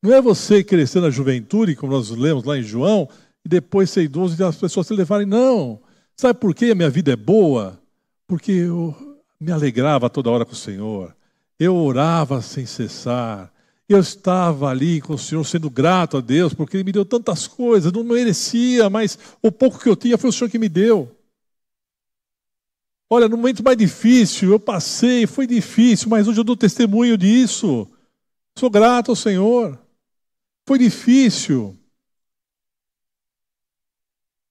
Não 0.02 0.12
é 0.12 0.20
você 0.20 0.62
crescer 0.62 1.00
na 1.00 1.10
juventude, 1.10 1.74
como 1.74 1.92
nós 1.92 2.10
lemos 2.10 2.44
lá 2.44 2.58
em 2.58 2.62
João, 2.62 3.08
e 3.44 3.48
depois 3.48 3.90
ser 3.90 4.02
idoso 4.02 4.40
e 4.40 4.44
as 4.44 4.56
pessoas 4.56 4.86
se 4.86 4.94
levarem. 4.94 5.26
Não. 5.26 5.80
Sabe 6.16 6.38
por 6.38 6.54
que 6.54 6.70
a 6.70 6.74
minha 6.74 6.90
vida 6.90 7.12
é 7.12 7.16
boa? 7.16 7.80
Porque 8.26 8.52
eu 8.52 8.94
me 9.40 9.50
alegrava 9.50 10.10
toda 10.10 10.30
hora 10.30 10.44
com 10.44 10.52
o 10.52 10.56
Senhor. 10.56 11.16
Eu 11.58 11.74
orava 11.74 12.40
sem 12.42 12.66
cessar. 12.66 13.52
Eu 13.90 13.98
estava 13.98 14.68
ali 14.68 15.00
com 15.00 15.14
o 15.14 15.18
Senhor 15.18 15.44
sendo 15.44 15.68
grato 15.68 16.16
a 16.16 16.20
Deus, 16.20 16.54
porque 16.54 16.76
Ele 16.76 16.84
me 16.84 16.92
deu 16.92 17.04
tantas 17.04 17.48
coisas, 17.48 17.90
não 17.92 18.04
merecia, 18.04 18.88
mas 18.88 19.18
o 19.42 19.50
pouco 19.50 19.80
que 19.80 19.88
eu 19.88 19.96
tinha 19.96 20.16
foi 20.16 20.30
o 20.30 20.32
Senhor 20.32 20.48
que 20.48 20.60
me 20.60 20.68
deu. 20.68 21.10
Olha, 23.10 23.28
no 23.28 23.36
momento 23.36 23.64
mais 23.64 23.76
difícil, 23.76 24.52
eu 24.52 24.60
passei, 24.60 25.26
foi 25.26 25.44
difícil, 25.44 26.08
mas 26.08 26.28
hoje 26.28 26.38
eu 26.38 26.44
dou 26.44 26.56
testemunho 26.56 27.18
disso. 27.18 27.90
Sou 28.56 28.70
grato 28.70 29.10
ao 29.10 29.16
Senhor. 29.16 29.76
Foi 30.68 30.78
difícil. 30.78 31.76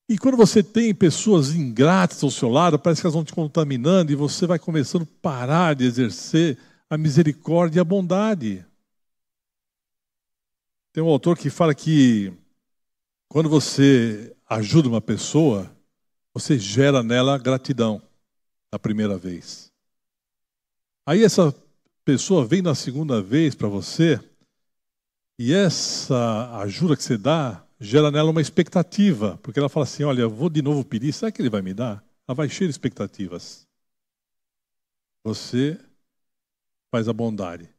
E 0.10 0.18
quando 0.18 0.36
você 0.36 0.62
tem 0.62 0.94
pessoas 0.94 1.56
ingratas 1.56 2.22
ao 2.22 2.30
seu 2.30 2.50
lado, 2.50 2.78
parece 2.78 3.00
que 3.00 3.08
elas 3.08 3.14
vão 3.14 3.24
te 3.24 3.32
contaminando 3.32 4.12
e 4.12 4.16
você 4.16 4.46
vai 4.46 4.60
começando 4.60 5.04
a 5.04 5.22
parar 5.22 5.76
de 5.76 5.86
exercer 5.86 6.58
a 6.90 6.98
misericórdia 6.98 7.80
e 7.80 7.82
a 7.82 7.86
bondade. 7.86 8.66
Tem 10.92 11.04
um 11.04 11.08
autor 11.08 11.38
que 11.38 11.50
fala 11.50 11.76
que 11.76 12.34
quando 13.28 13.48
você 13.48 14.36
ajuda 14.48 14.90
uma 14.90 15.02
pessoa, 15.02 15.70
você 16.34 16.58
gera 16.58 17.04
nela 17.04 17.38
gratidão 17.38 18.02
a 18.72 18.80
primeira 18.80 19.18
vez. 19.18 19.72
Aí 21.06 21.24
essa 21.24 21.54
pessoa 22.04 22.46
vem 22.46 22.62
na 22.62 22.74
segunda 22.74 23.22
vez 23.22 23.54
para 23.54 23.68
você 23.68 24.20
e 25.38 25.54
essa 25.54 26.58
ajuda 26.60 26.98
que 26.98 27.04
você 27.04 27.18
dá 27.18 27.64
gera 27.80 28.12
nela 28.12 28.32
uma 28.32 28.42
expectativa, 28.42 29.40
porque 29.42 29.60
ela 29.60 29.70
fala 29.70 29.86
assim: 29.86 30.04
olha, 30.04 30.28
vou 30.28 30.50
de 30.50 30.62
novo 30.62 30.84
pedir, 30.84 31.14
será 31.14 31.32
que 31.32 31.42
ele 31.42 31.50
vai 31.50 31.62
me 31.62 31.74
dar? 31.74 32.04
Ela 32.28 32.36
vai 32.36 32.50
cheia 32.50 32.68
de 32.68 32.72
expectativas. 32.72 33.68
Você 35.24 35.80
faz 36.92 37.08
a 37.08 37.14
bondade. 37.14 37.70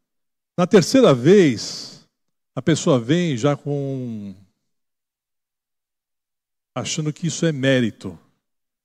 Na 0.57 0.67
terceira 0.67 1.15
vez, 1.15 2.00
a 2.61 2.63
pessoa 2.63 3.01
vem 3.01 3.39
já 3.39 3.57
com. 3.57 4.35
achando 6.75 7.11
que 7.11 7.27
isso 7.27 7.47
é 7.47 7.53
mérito. 7.53 8.19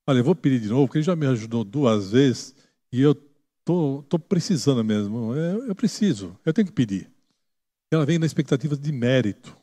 Olha, 0.07 0.19
eu 0.19 0.23
vou 0.23 0.33
pedir 0.33 0.61
de 0.61 0.69
novo, 0.69 0.87
porque 0.87 0.99
ele 0.99 1.05
já 1.05 1.13
me 1.13 1.27
ajudou 1.27 1.65
duas 1.65 2.11
vezes 2.11 2.55
e 2.89 3.01
eu 3.01 3.13
tô, 3.65 4.01
tô 4.07 4.17
precisando 4.17 4.81
mesmo. 4.81 5.35
Eu, 5.35 5.67
eu 5.67 5.75
preciso, 5.75 6.39
eu 6.45 6.53
tenho 6.53 6.67
que 6.67 6.71
pedir. 6.73 7.11
Ela 7.91 8.05
vem 8.05 8.17
na 8.17 8.25
expectativa 8.25 8.77
de 8.77 8.91
mérito. 8.93 9.53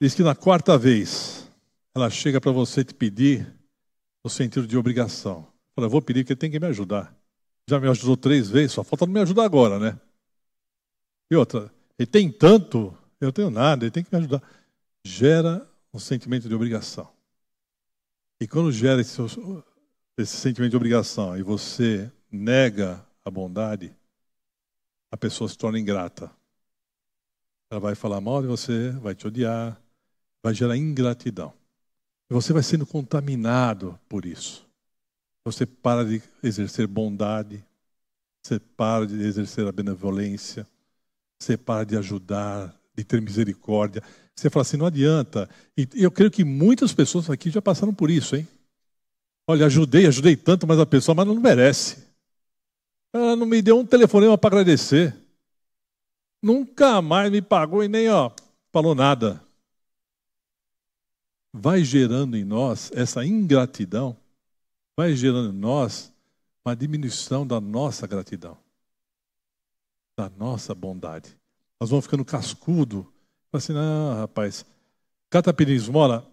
Diz 0.00 0.14
que 0.14 0.22
na 0.22 0.34
quarta 0.34 0.78
vez 0.78 1.46
ela 1.94 2.08
chega 2.08 2.40
para 2.40 2.52
você 2.52 2.82
te 2.82 2.94
pedir 2.94 3.54
no 4.24 4.30
sentido 4.30 4.66
de 4.66 4.78
obrigação. 4.78 5.46
Fala, 5.76 5.90
vou 5.90 6.00
pedir 6.00 6.24
que 6.24 6.32
ele 6.32 6.40
tem 6.40 6.50
que 6.50 6.58
me 6.58 6.68
ajudar. 6.68 7.14
Já 7.68 7.78
me 7.78 7.86
ajudou 7.86 8.16
três 8.16 8.48
vezes, 8.48 8.72
só 8.72 8.82
falta 8.82 9.04
não 9.04 9.12
me 9.12 9.20
ajudar 9.20 9.44
agora, 9.44 9.78
né? 9.78 10.00
E 11.30 11.36
outra, 11.36 11.72
ele 11.98 12.06
tem 12.06 12.30
tanto, 12.30 12.96
eu 13.20 13.32
tenho 13.32 13.50
nada, 13.50 13.84
ele 13.84 13.90
tem 13.90 14.02
que 14.02 14.12
me 14.12 14.18
ajudar. 14.18 14.42
Gera 15.04 15.66
um 15.94 15.98
sentimento 15.98 16.48
de 16.48 16.54
obrigação. 16.54 17.08
E 18.40 18.48
quando 18.48 18.72
gera 18.72 19.00
esse, 19.00 19.20
esse 20.16 20.36
sentimento 20.36 20.70
de 20.70 20.76
obrigação 20.76 21.36
e 21.38 21.42
você 21.42 22.10
nega 22.30 23.04
a 23.24 23.30
bondade, 23.30 23.94
a 25.10 25.16
pessoa 25.16 25.48
se 25.48 25.56
torna 25.56 25.78
ingrata. 25.78 26.30
Ela 27.70 27.80
vai 27.80 27.94
falar 27.94 28.20
mal 28.20 28.40
de 28.40 28.48
você, 28.48 28.90
vai 28.92 29.14
te 29.14 29.26
odiar, 29.26 29.80
vai 30.42 30.54
gerar 30.54 30.76
ingratidão. 30.76 31.52
E 32.28 32.34
você 32.34 32.52
vai 32.52 32.62
sendo 32.62 32.86
contaminado 32.86 33.98
por 34.08 34.24
isso. 34.24 34.66
Você 35.44 35.66
para 35.66 36.04
de 36.04 36.22
exercer 36.42 36.86
bondade, 36.86 37.64
você 38.42 38.58
para 38.58 39.06
de 39.06 39.20
exercer 39.22 39.66
a 39.66 39.72
benevolência, 39.72 40.66
você 41.40 41.56
para 41.56 41.84
de 41.84 41.96
ajudar, 41.96 42.74
de 42.96 43.02
ter 43.02 43.20
misericórdia. 43.20 44.02
Você 44.34 44.50
fala 44.50 44.62
assim, 44.62 44.76
não 44.76 44.86
adianta. 44.86 45.48
E 45.76 45.88
eu 45.94 46.10
creio 46.10 46.30
que 46.30 46.44
muitas 46.44 46.92
pessoas 46.92 47.28
aqui 47.30 47.50
já 47.50 47.62
passaram 47.62 47.94
por 47.94 48.10
isso, 48.10 48.36
hein? 48.36 48.46
Olha, 49.46 49.66
ajudei, 49.66 50.06
ajudei 50.06 50.36
tanto, 50.36 50.66
mas 50.66 50.78
a 50.78 50.86
pessoa 50.86 51.14
mas 51.14 51.26
não 51.26 51.34
merece. 51.40 52.06
Ela 53.12 53.34
não 53.34 53.46
me 53.46 53.60
deu 53.60 53.78
um 53.78 53.86
telefonema 53.86 54.38
para 54.38 54.48
agradecer. 54.48 55.16
Nunca 56.42 57.02
mais 57.02 57.30
me 57.30 57.42
pagou 57.42 57.82
e 57.82 57.88
nem 57.88 58.08
ó, 58.08 58.30
falou 58.72 58.94
nada 58.94 59.42
vai 61.52 61.82
gerando 61.84 62.36
em 62.36 62.44
nós 62.44 62.90
essa 62.94 63.24
ingratidão, 63.24 64.16
vai 64.96 65.14
gerando 65.14 65.52
em 65.54 65.58
nós 65.58 66.12
uma 66.64 66.76
diminuição 66.76 67.46
da 67.46 67.60
nossa 67.60 68.06
gratidão, 68.06 68.56
da 70.20 70.36
nossa 70.36 70.74
bondade. 70.74 71.34
Nós 71.80 71.88
vamos 71.88 72.04
ficando 72.04 72.24
cascudo, 72.24 73.10
assim, 73.52 73.72
não, 73.72 74.14
rapaz, 74.14 74.66
cata 75.30 75.52
pedindo 75.54 75.76
esmola, 75.76 76.30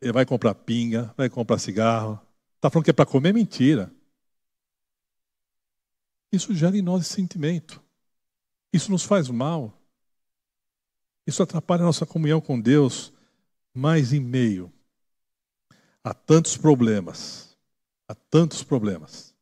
ele 0.00 0.12
vai 0.12 0.24
comprar 0.24 0.54
pinga, 0.54 1.12
vai 1.16 1.28
comprar 1.28 1.58
cigarro, 1.58 2.18
está 2.56 2.70
falando 2.70 2.84
que 2.84 2.90
é 2.90 2.94
para 2.94 3.04
comer, 3.04 3.34
mentira. 3.34 3.92
Isso 6.32 6.54
gera 6.54 6.76
em 6.76 6.80
nós 6.80 7.02
esse 7.02 7.14
sentimento. 7.14 7.82
Isso 8.72 8.90
nos 8.90 9.04
faz 9.04 9.28
mal. 9.28 9.78
Isso 11.26 11.42
atrapalha 11.42 11.82
a 11.82 11.86
nossa 11.86 12.06
comunhão 12.06 12.40
com 12.40 12.58
Deus. 12.58 13.12
Mas 13.74 14.14
em 14.14 14.20
meio 14.20 14.72
a 16.02 16.14
tantos 16.14 16.56
problemas, 16.56 17.56
a 18.08 18.14
tantos 18.14 18.64
problemas, 18.64 19.34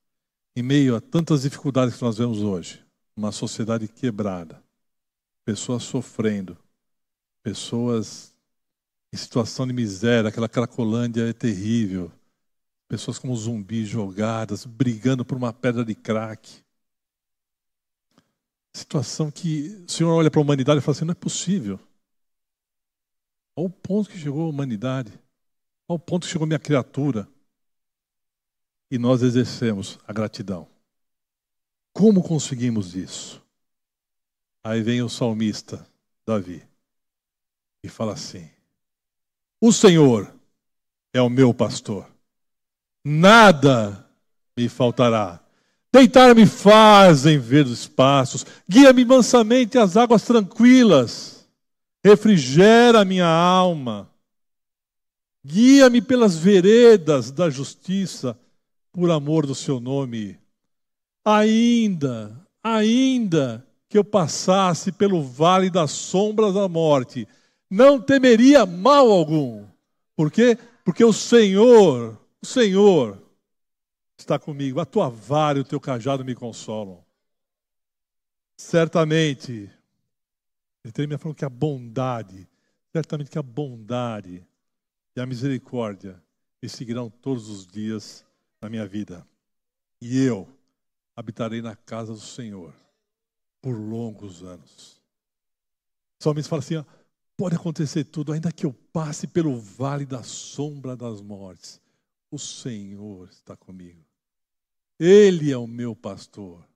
em 0.55 0.63
meio 0.63 0.97
a 0.97 1.01
tantas 1.01 1.43
dificuldades 1.43 1.97
que 1.97 2.03
nós 2.03 2.19
vemos 2.19 2.43
hoje, 2.43 2.85
uma 3.21 3.33
sociedade 3.33 3.87
quebrada, 3.87 4.63
pessoas 5.45 5.83
sofrendo, 5.83 6.57
pessoas 7.43 8.35
em 9.13 9.17
situação 9.17 9.67
de 9.67 9.73
miséria, 9.75 10.29
aquela 10.29 10.49
cracolândia 10.49 11.29
é 11.29 11.33
terrível, 11.33 12.11
pessoas 12.89 13.19
como 13.19 13.37
zumbis 13.37 13.89
jogadas, 13.89 14.65
brigando 14.65 15.23
por 15.25 15.37
uma 15.37 15.53
pedra 15.53 15.85
de 15.85 15.95
crack. 15.95 16.63
Situação 18.73 19.31
que 19.31 19.85
o 19.87 19.91
Senhor 19.91 20.13
olha 20.13 20.31
para 20.31 20.41
a 20.41 20.43
humanidade 20.45 20.79
e 20.79 20.81
fala 20.81 20.97
assim: 20.97 21.05
não 21.05 21.13
é 21.13 21.15
possível. 21.15 21.79
Olha 23.55 23.67
o 23.67 23.71
ponto 23.71 24.09
que 24.09 24.19
chegou 24.19 24.47
a 24.47 24.49
humanidade. 24.49 25.13
Olha 25.87 25.97
o 25.97 25.99
ponto 25.99 26.25
que 26.25 26.33
chegou 26.33 26.45
a 26.45 26.49
minha 26.49 26.59
criatura. 26.59 27.29
E 28.91 28.97
nós 28.97 29.23
exercemos 29.23 29.99
a 30.07 30.13
gratidão. 30.13 30.70
Como 31.93 32.23
conseguimos 32.23 32.95
isso? 32.95 33.43
Aí 34.63 34.83
vem 34.83 35.03
o 35.03 35.09
salmista, 35.09 35.87
Davi, 36.27 36.63
e 37.83 37.89
fala 37.89 38.13
assim: 38.13 38.49
O 39.61 39.73
Senhor 39.73 40.33
é 41.13 41.21
o 41.21 41.31
meu 41.31 41.53
pastor, 41.53 42.07
nada 43.05 44.07
me 44.57 44.69
faltará. 44.69 45.41
Deitar-me 45.93 46.47
fazem 46.47 47.39
ver 47.39 47.67
os 47.67 47.89
passos, 47.89 48.47
guia-me 48.69 49.05
mansamente 49.05 49.77
às 49.77 49.97
águas 49.97 50.23
tranquilas 50.23 51.41
refrigera 52.03 53.05
minha 53.05 53.27
alma, 53.27 54.11
guia-me 55.45 56.01
pelas 56.01 56.37
veredas 56.37 57.31
da 57.31 57.51
justiça, 57.51 58.39
por 58.93 59.11
amor 59.11 59.47
do 59.47 59.55
seu 59.55 59.79
nome. 59.79 60.40
Ainda, 61.25 62.47
ainda 62.63 63.67
que 63.89 63.99
eu 63.99 64.05
passasse 64.05 64.93
pelo 64.93 65.23
vale 65.23 65.69
das 65.69 65.91
sombras 65.91 66.55
da 66.55 66.69
morte, 66.69 67.27
não 67.69 68.01
temeria 68.01 68.65
mal 68.65 69.11
algum. 69.11 69.67
Por 70.17 70.31
quê? 70.31 70.57
Porque 70.85 71.05
o 71.05 71.13
Senhor, 71.13 72.19
o 72.43 72.47
Senhor 72.47 73.21
está 74.17 74.39
comigo. 74.39 74.81
A 74.81 74.87
tua 74.87 75.09
vara 75.09 75.59
e 75.59 75.61
o 75.63 75.65
teu 75.65 75.81
cajado 75.81 76.25
me 76.25 76.35
consolam. 76.35 77.05
Certamente 78.57 79.71
ele 80.85 80.93
termina 80.93 81.19
falando 81.19 81.37
que 81.37 81.45
a 81.45 81.51
bondade, 81.51 82.49
certamente 82.93 83.31
que 83.31 83.39
a 83.39 83.43
bondade 83.43 84.47
e 85.15 85.21
a 85.21 85.27
misericórdia 85.27 86.23
me 86.63 86.69
seguirão 86.69 87.11
todos 87.11 87.49
os 87.49 87.67
dias 87.67 88.25
na 88.61 88.69
minha 88.69 88.87
vida. 88.87 89.27
E 90.01 90.23
eu 90.23 90.49
habitarei 91.21 91.61
na 91.61 91.77
casa 91.77 92.13
do 92.15 92.21
Senhor 92.21 92.75
por 93.61 93.79
longos 93.79 94.43
anos. 94.43 95.01
Salmista 96.19 96.49
fala 96.49 96.61
assim: 96.61 96.77
ó, 96.77 96.85
pode 97.37 97.57
acontecer 97.57 98.05
tudo, 98.05 98.33
ainda 98.33 98.51
que 98.51 98.65
eu 98.65 98.73
passe 98.73 99.27
pelo 99.27 99.61
vale 99.61 100.07
da 100.07 100.23
sombra 100.23 100.97
das 100.97 101.21
mortes, 101.21 101.81
o 102.31 102.39
Senhor 102.39 103.29
está 103.29 103.55
comigo. 103.55 104.03
Ele 104.99 105.53
é 105.53 105.57
o 105.57 105.67
meu 105.67 105.95
pastor. 105.95 106.67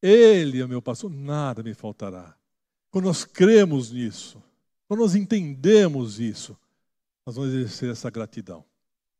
Ele 0.00 0.60
é 0.60 0.64
o 0.64 0.68
meu 0.68 0.80
pastor, 0.80 1.10
nada 1.10 1.62
me 1.62 1.74
faltará. 1.74 2.36
Quando 2.90 3.06
nós 3.06 3.24
cremos 3.24 3.90
nisso, 3.90 4.42
quando 4.86 5.00
nós 5.00 5.14
entendemos 5.14 6.20
isso, 6.20 6.56
nós 7.24 7.34
vamos 7.34 7.52
exercer 7.52 7.90
essa 7.90 8.10
gratidão 8.10 8.64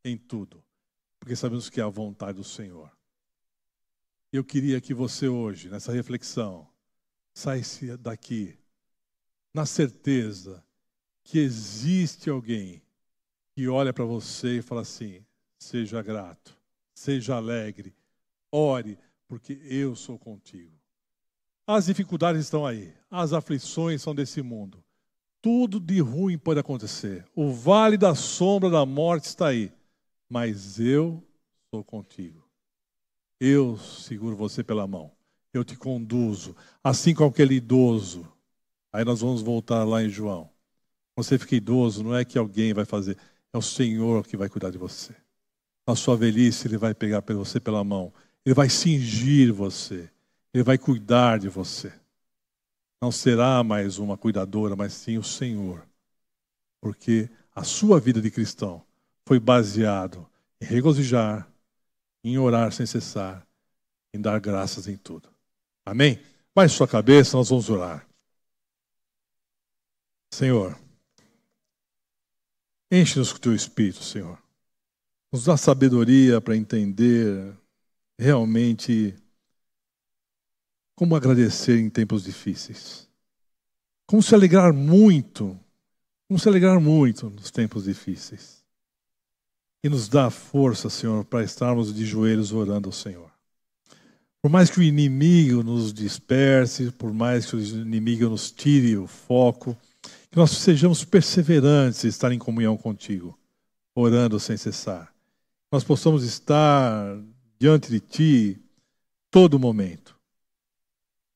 em 0.05 0.17
tudo, 0.17 0.63
porque 1.19 1.35
sabemos 1.35 1.69
que 1.69 1.81
é 1.81 1.85
a 1.85 1.89
vontade 1.89 2.39
do 2.39 2.45
Senhor. 2.45 2.96
Eu 4.37 4.45
queria 4.45 4.83
que 4.83 4.93
você 4.93 5.29
hoje, 5.29 5.71
nessa 5.71 5.91
reflexão, 5.91 6.69
saísse 7.33 7.97
daqui 7.97 8.59
na 9.55 9.65
certeza 9.65 10.63
que 11.25 11.39
existe 11.39 12.29
alguém 12.29 12.83
que 13.55 13.67
olha 13.67 13.95
para 13.95 14.05
você 14.05 14.59
e 14.59 14.63
fala 14.63 14.83
assim: 14.83 15.25
seja 15.59 16.03
grato, 16.03 16.55
seja 16.95 17.37
alegre, 17.37 17.97
ore, 18.53 18.99
porque 19.27 19.59
eu 19.65 19.97
sou 19.97 20.19
contigo. 20.19 20.79
As 21.67 21.87
dificuldades 21.87 22.43
estão 22.43 22.67
aí, 22.67 22.93
as 23.11 23.33
aflições 23.33 24.03
são 24.03 24.15
desse 24.15 24.43
mundo. 24.43 24.85
Tudo 25.41 25.81
de 25.81 25.99
ruim 26.01 26.37
pode 26.37 26.61
acontecer. 26.61 27.25
O 27.35 27.55
vale 27.55 27.97
da 27.97 28.15
sombra 28.15 28.69
da 28.69 28.85
morte 28.85 29.25
está 29.25 29.49
aí. 29.49 29.73
Mas 30.29 30.79
eu 30.79 31.27
sou 31.71 31.83
contigo. 31.83 32.46
Eu 33.41 33.77
seguro 33.79 34.37
você 34.37 34.65
pela 34.65 34.87
mão. 34.87 35.11
Eu 35.53 35.65
te 35.65 35.77
conduzo. 35.77 36.57
Assim 36.83 37.15
como 37.15 37.31
aquele 37.31 37.55
idoso. 37.55 38.27
Aí 38.93 39.05
nós 39.05 39.21
vamos 39.21 39.43
voltar 39.43 39.85
lá 39.85 40.03
em 40.03 40.09
João. 40.09 40.51
Você 41.17 41.39
fica 41.39 41.57
idoso, 41.57 42.03
não 42.03 42.15
é 42.15 42.25
que 42.25 42.39
alguém 42.39 42.73
vai 42.75 42.85
fazer. 42.85 43.17
É 43.53 43.59
o 43.59 43.63
Senhor 43.63 44.27
que 44.27 44.37
vai 44.37 44.49
cuidar 44.49 44.71
de 44.71 44.79
você. 44.79 45.15
Na 45.87 45.95
sua 45.95 46.17
velhice, 46.17 46.67
Ele 46.67 46.77
vai 46.77 46.95
pegar 46.95 47.23
você 47.23 47.61
pela 47.61 47.83
mão. 47.85 48.13
Ele 48.45 48.55
vai 48.55 48.69
cingir 48.69 49.53
você. 49.53 50.11
Ele 50.53 50.63
vai 50.63 50.79
cuidar 50.79 51.39
de 51.39 51.49
você. 51.49 51.93
Não 53.01 53.13
será 53.13 53.63
mais 53.63 53.99
uma 53.99 54.17
cuidadora, 54.17 54.75
mas 54.75 54.93
sim 54.93 55.19
o 55.19 55.23
Senhor. 55.23 55.87
Porque 56.81 57.29
a 57.55 57.65
sua 57.65 58.01
vida 58.01 58.21
de 58.21 58.31
cristão 58.31 58.83
foi 59.25 59.39
baseado 59.39 60.27
em 60.61 60.65
regozijar, 60.65 61.49
em 62.27 62.39
orar 62.39 62.73
sem 62.73 62.85
cessar, 62.85 63.47
em 64.13 64.21
dar 64.21 64.41
graças 64.41 64.89
em 64.89 64.97
tudo. 64.97 65.29
Amém? 65.85 66.21
Baixe 66.53 66.75
sua 66.75 66.89
cabeça, 66.89 67.37
nós 67.37 67.51
vamos 67.51 67.71
orar. 67.71 68.05
Senhor, 70.33 70.77
enche-nos 72.91 73.31
com 73.31 73.39
o 73.39 73.41
teu 73.41 73.55
espírito, 73.55 74.03
Senhor. 74.03 74.37
Nos 75.33 75.45
dá 75.45 75.57
sabedoria 75.57 76.41
para 76.41 76.57
entender 76.57 77.57
realmente 78.19 79.15
como 80.97 81.15
agradecer 81.15 81.79
em 81.79 81.89
tempos 81.89 82.25
difíceis. 82.25 83.09
Como 84.05 84.21
se 84.21 84.35
alegrar 84.35 84.73
muito, 84.73 85.57
como 86.27 86.41
se 86.41 86.49
alegrar 86.49 86.81
muito 86.81 87.31
nos 87.31 87.53
tempos 87.53 87.85
difíceis. 87.85 88.56
E 89.87 89.89
nos 89.89 90.09
dá 90.09 90.31
força, 90.31 90.91
Senhor, 90.91 91.25
para 91.25 91.45
estarmos 91.45 91.95
de 91.95 92.05
joelhos 92.05 92.51
orando 92.51 92.89
ao 92.89 92.93
Senhor. 92.93 93.31
Por 94.43 94.51
mais 94.51 94.69
que 94.69 94.81
o 94.81 94.83
inimigo 94.83 95.63
nos 95.63 95.95
disperse, 95.95 96.91
por 96.91 97.15
mais 97.15 97.47
que 97.47 97.55
o 97.55 97.61
inimigo 97.61 98.29
nos 98.29 98.51
tire 98.51 98.97
o 98.97 99.07
foco, 99.07 99.77
que 100.29 100.37
nós 100.37 100.51
sejamos 100.51 101.05
perseverantes 101.05 102.05
em 102.05 102.09
estar 102.09 102.33
em 102.33 102.39
comunhão 102.39 102.77
contigo, 102.77 103.39
orando 103.95 104.41
sem 104.41 104.57
cessar. 104.57 105.15
Nós 105.71 105.85
possamos 105.85 106.25
estar 106.25 107.17
diante 107.57 107.89
de 107.89 108.01
ti 108.01 108.59
todo 109.31 109.57
momento. 109.57 110.17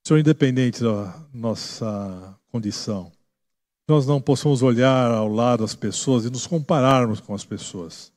Senhor, 0.05 0.19
independente 0.19 0.83
da 0.83 1.25
nossa 1.33 2.37
condição, 2.51 3.13
nós 3.87 4.09
não 4.09 4.21
possamos 4.21 4.61
olhar 4.61 5.09
ao 5.13 5.29
lado 5.29 5.63
das 5.63 5.77
pessoas 5.77 6.25
e 6.25 6.31
nos 6.31 6.49
compararmos 6.49 7.21
com 7.21 7.33
as 7.33 7.45
pessoas. 7.45 8.11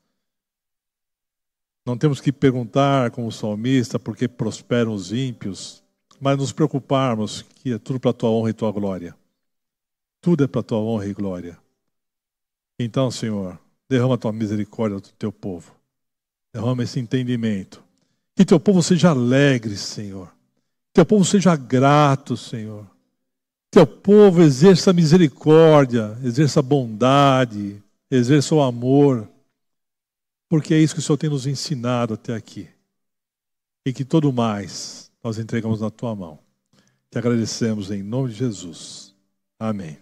Não 1.86 1.97
temos 1.97 2.21
que 2.21 2.31
perguntar, 2.31 3.11
como 3.11 3.31
salmista, 3.31 3.99
por 3.99 4.15
que 4.15 4.27
prosperam 4.27 4.93
os 4.93 5.11
ímpios, 5.11 5.84
mas 6.19 6.38
nos 6.38 6.53
preocuparmos 6.53 7.41
que 7.41 7.73
é 7.73 7.77
tudo 7.77 7.99
para 7.99 8.11
a 8.11 8.13
tua 8.13 8.29
honra 8.29 8.49
e 8.51 8.53
tua 8.53 8.71
glória. 8.71 9.15
Tudo 10.21 10.45
é 10.45 10.47
para 10.47 10.61
a 10.61 10.63
tua 10.63 10.77
honra 10.77 11.05
e 11.07 11.13
glória. 11.13 11.57
Então, 12.79 13.11
Senhor, 13.11 13.59
derrama 13.89 14.15
a 14.15 14.17
tua 14.17 14.31
misericórdia 14.31 14.99
do 14.99 15.09
teu 15.19 15.31
povo. 15.31 15.75
Derrama 16.53 16.84
esse 16.84 16.99
entendimento. 16.99 17.84
Que 18.36 18.45
teu 18.45 18.59
povo 18.59 18.81
seja 18.81 19.09
alegre, 19.09 19.75
Senhor. 19.75 20.27
Que 20.27 20.93
teu 20.93 21.05
povo 21.05 21.25
seja 21.25 21.55
grato, 21.55 22.38
Senhor. 22.38 22.86
Que 23.65 23.79
teu 23.79 23.86
povo 23.86 24.41
exerça 24.41 24.93
misericórdia, 24.93 26.17
exerça 26.23 26.61
bondade, 26.61 27.84
exerça 28.09 28.55
o 28.55 28.61
amor 28.61 29.27
porque 30.54 30.76
é 30.76 30.78
isso 30.78 30.93
que 30.93 30.99
o 30.99 31.01
Senhor 31.01 31.18
tem 31.18 31.32
nos 31.32 31.47
ensinado 31.47 32.14
até 32.14 32.36
aqui. 32.36 32.70
E 33.84 33.91
que 33.91 34.06
todo 34.06 34.32
mais 34.32 35.12
nós 35.24 35.39
entregamos 35.39 35.82
na 35.82 35.89
tua 35.89 36.16
mão. 36.16 36.38
Te 37.10 37.18
agradecemos 37.18 37.89
em 37.89 38.04
nome 38.04 38.30
de 38.30 38.36
Jesus. 38.36 39.16
Amém. 39.60 39.97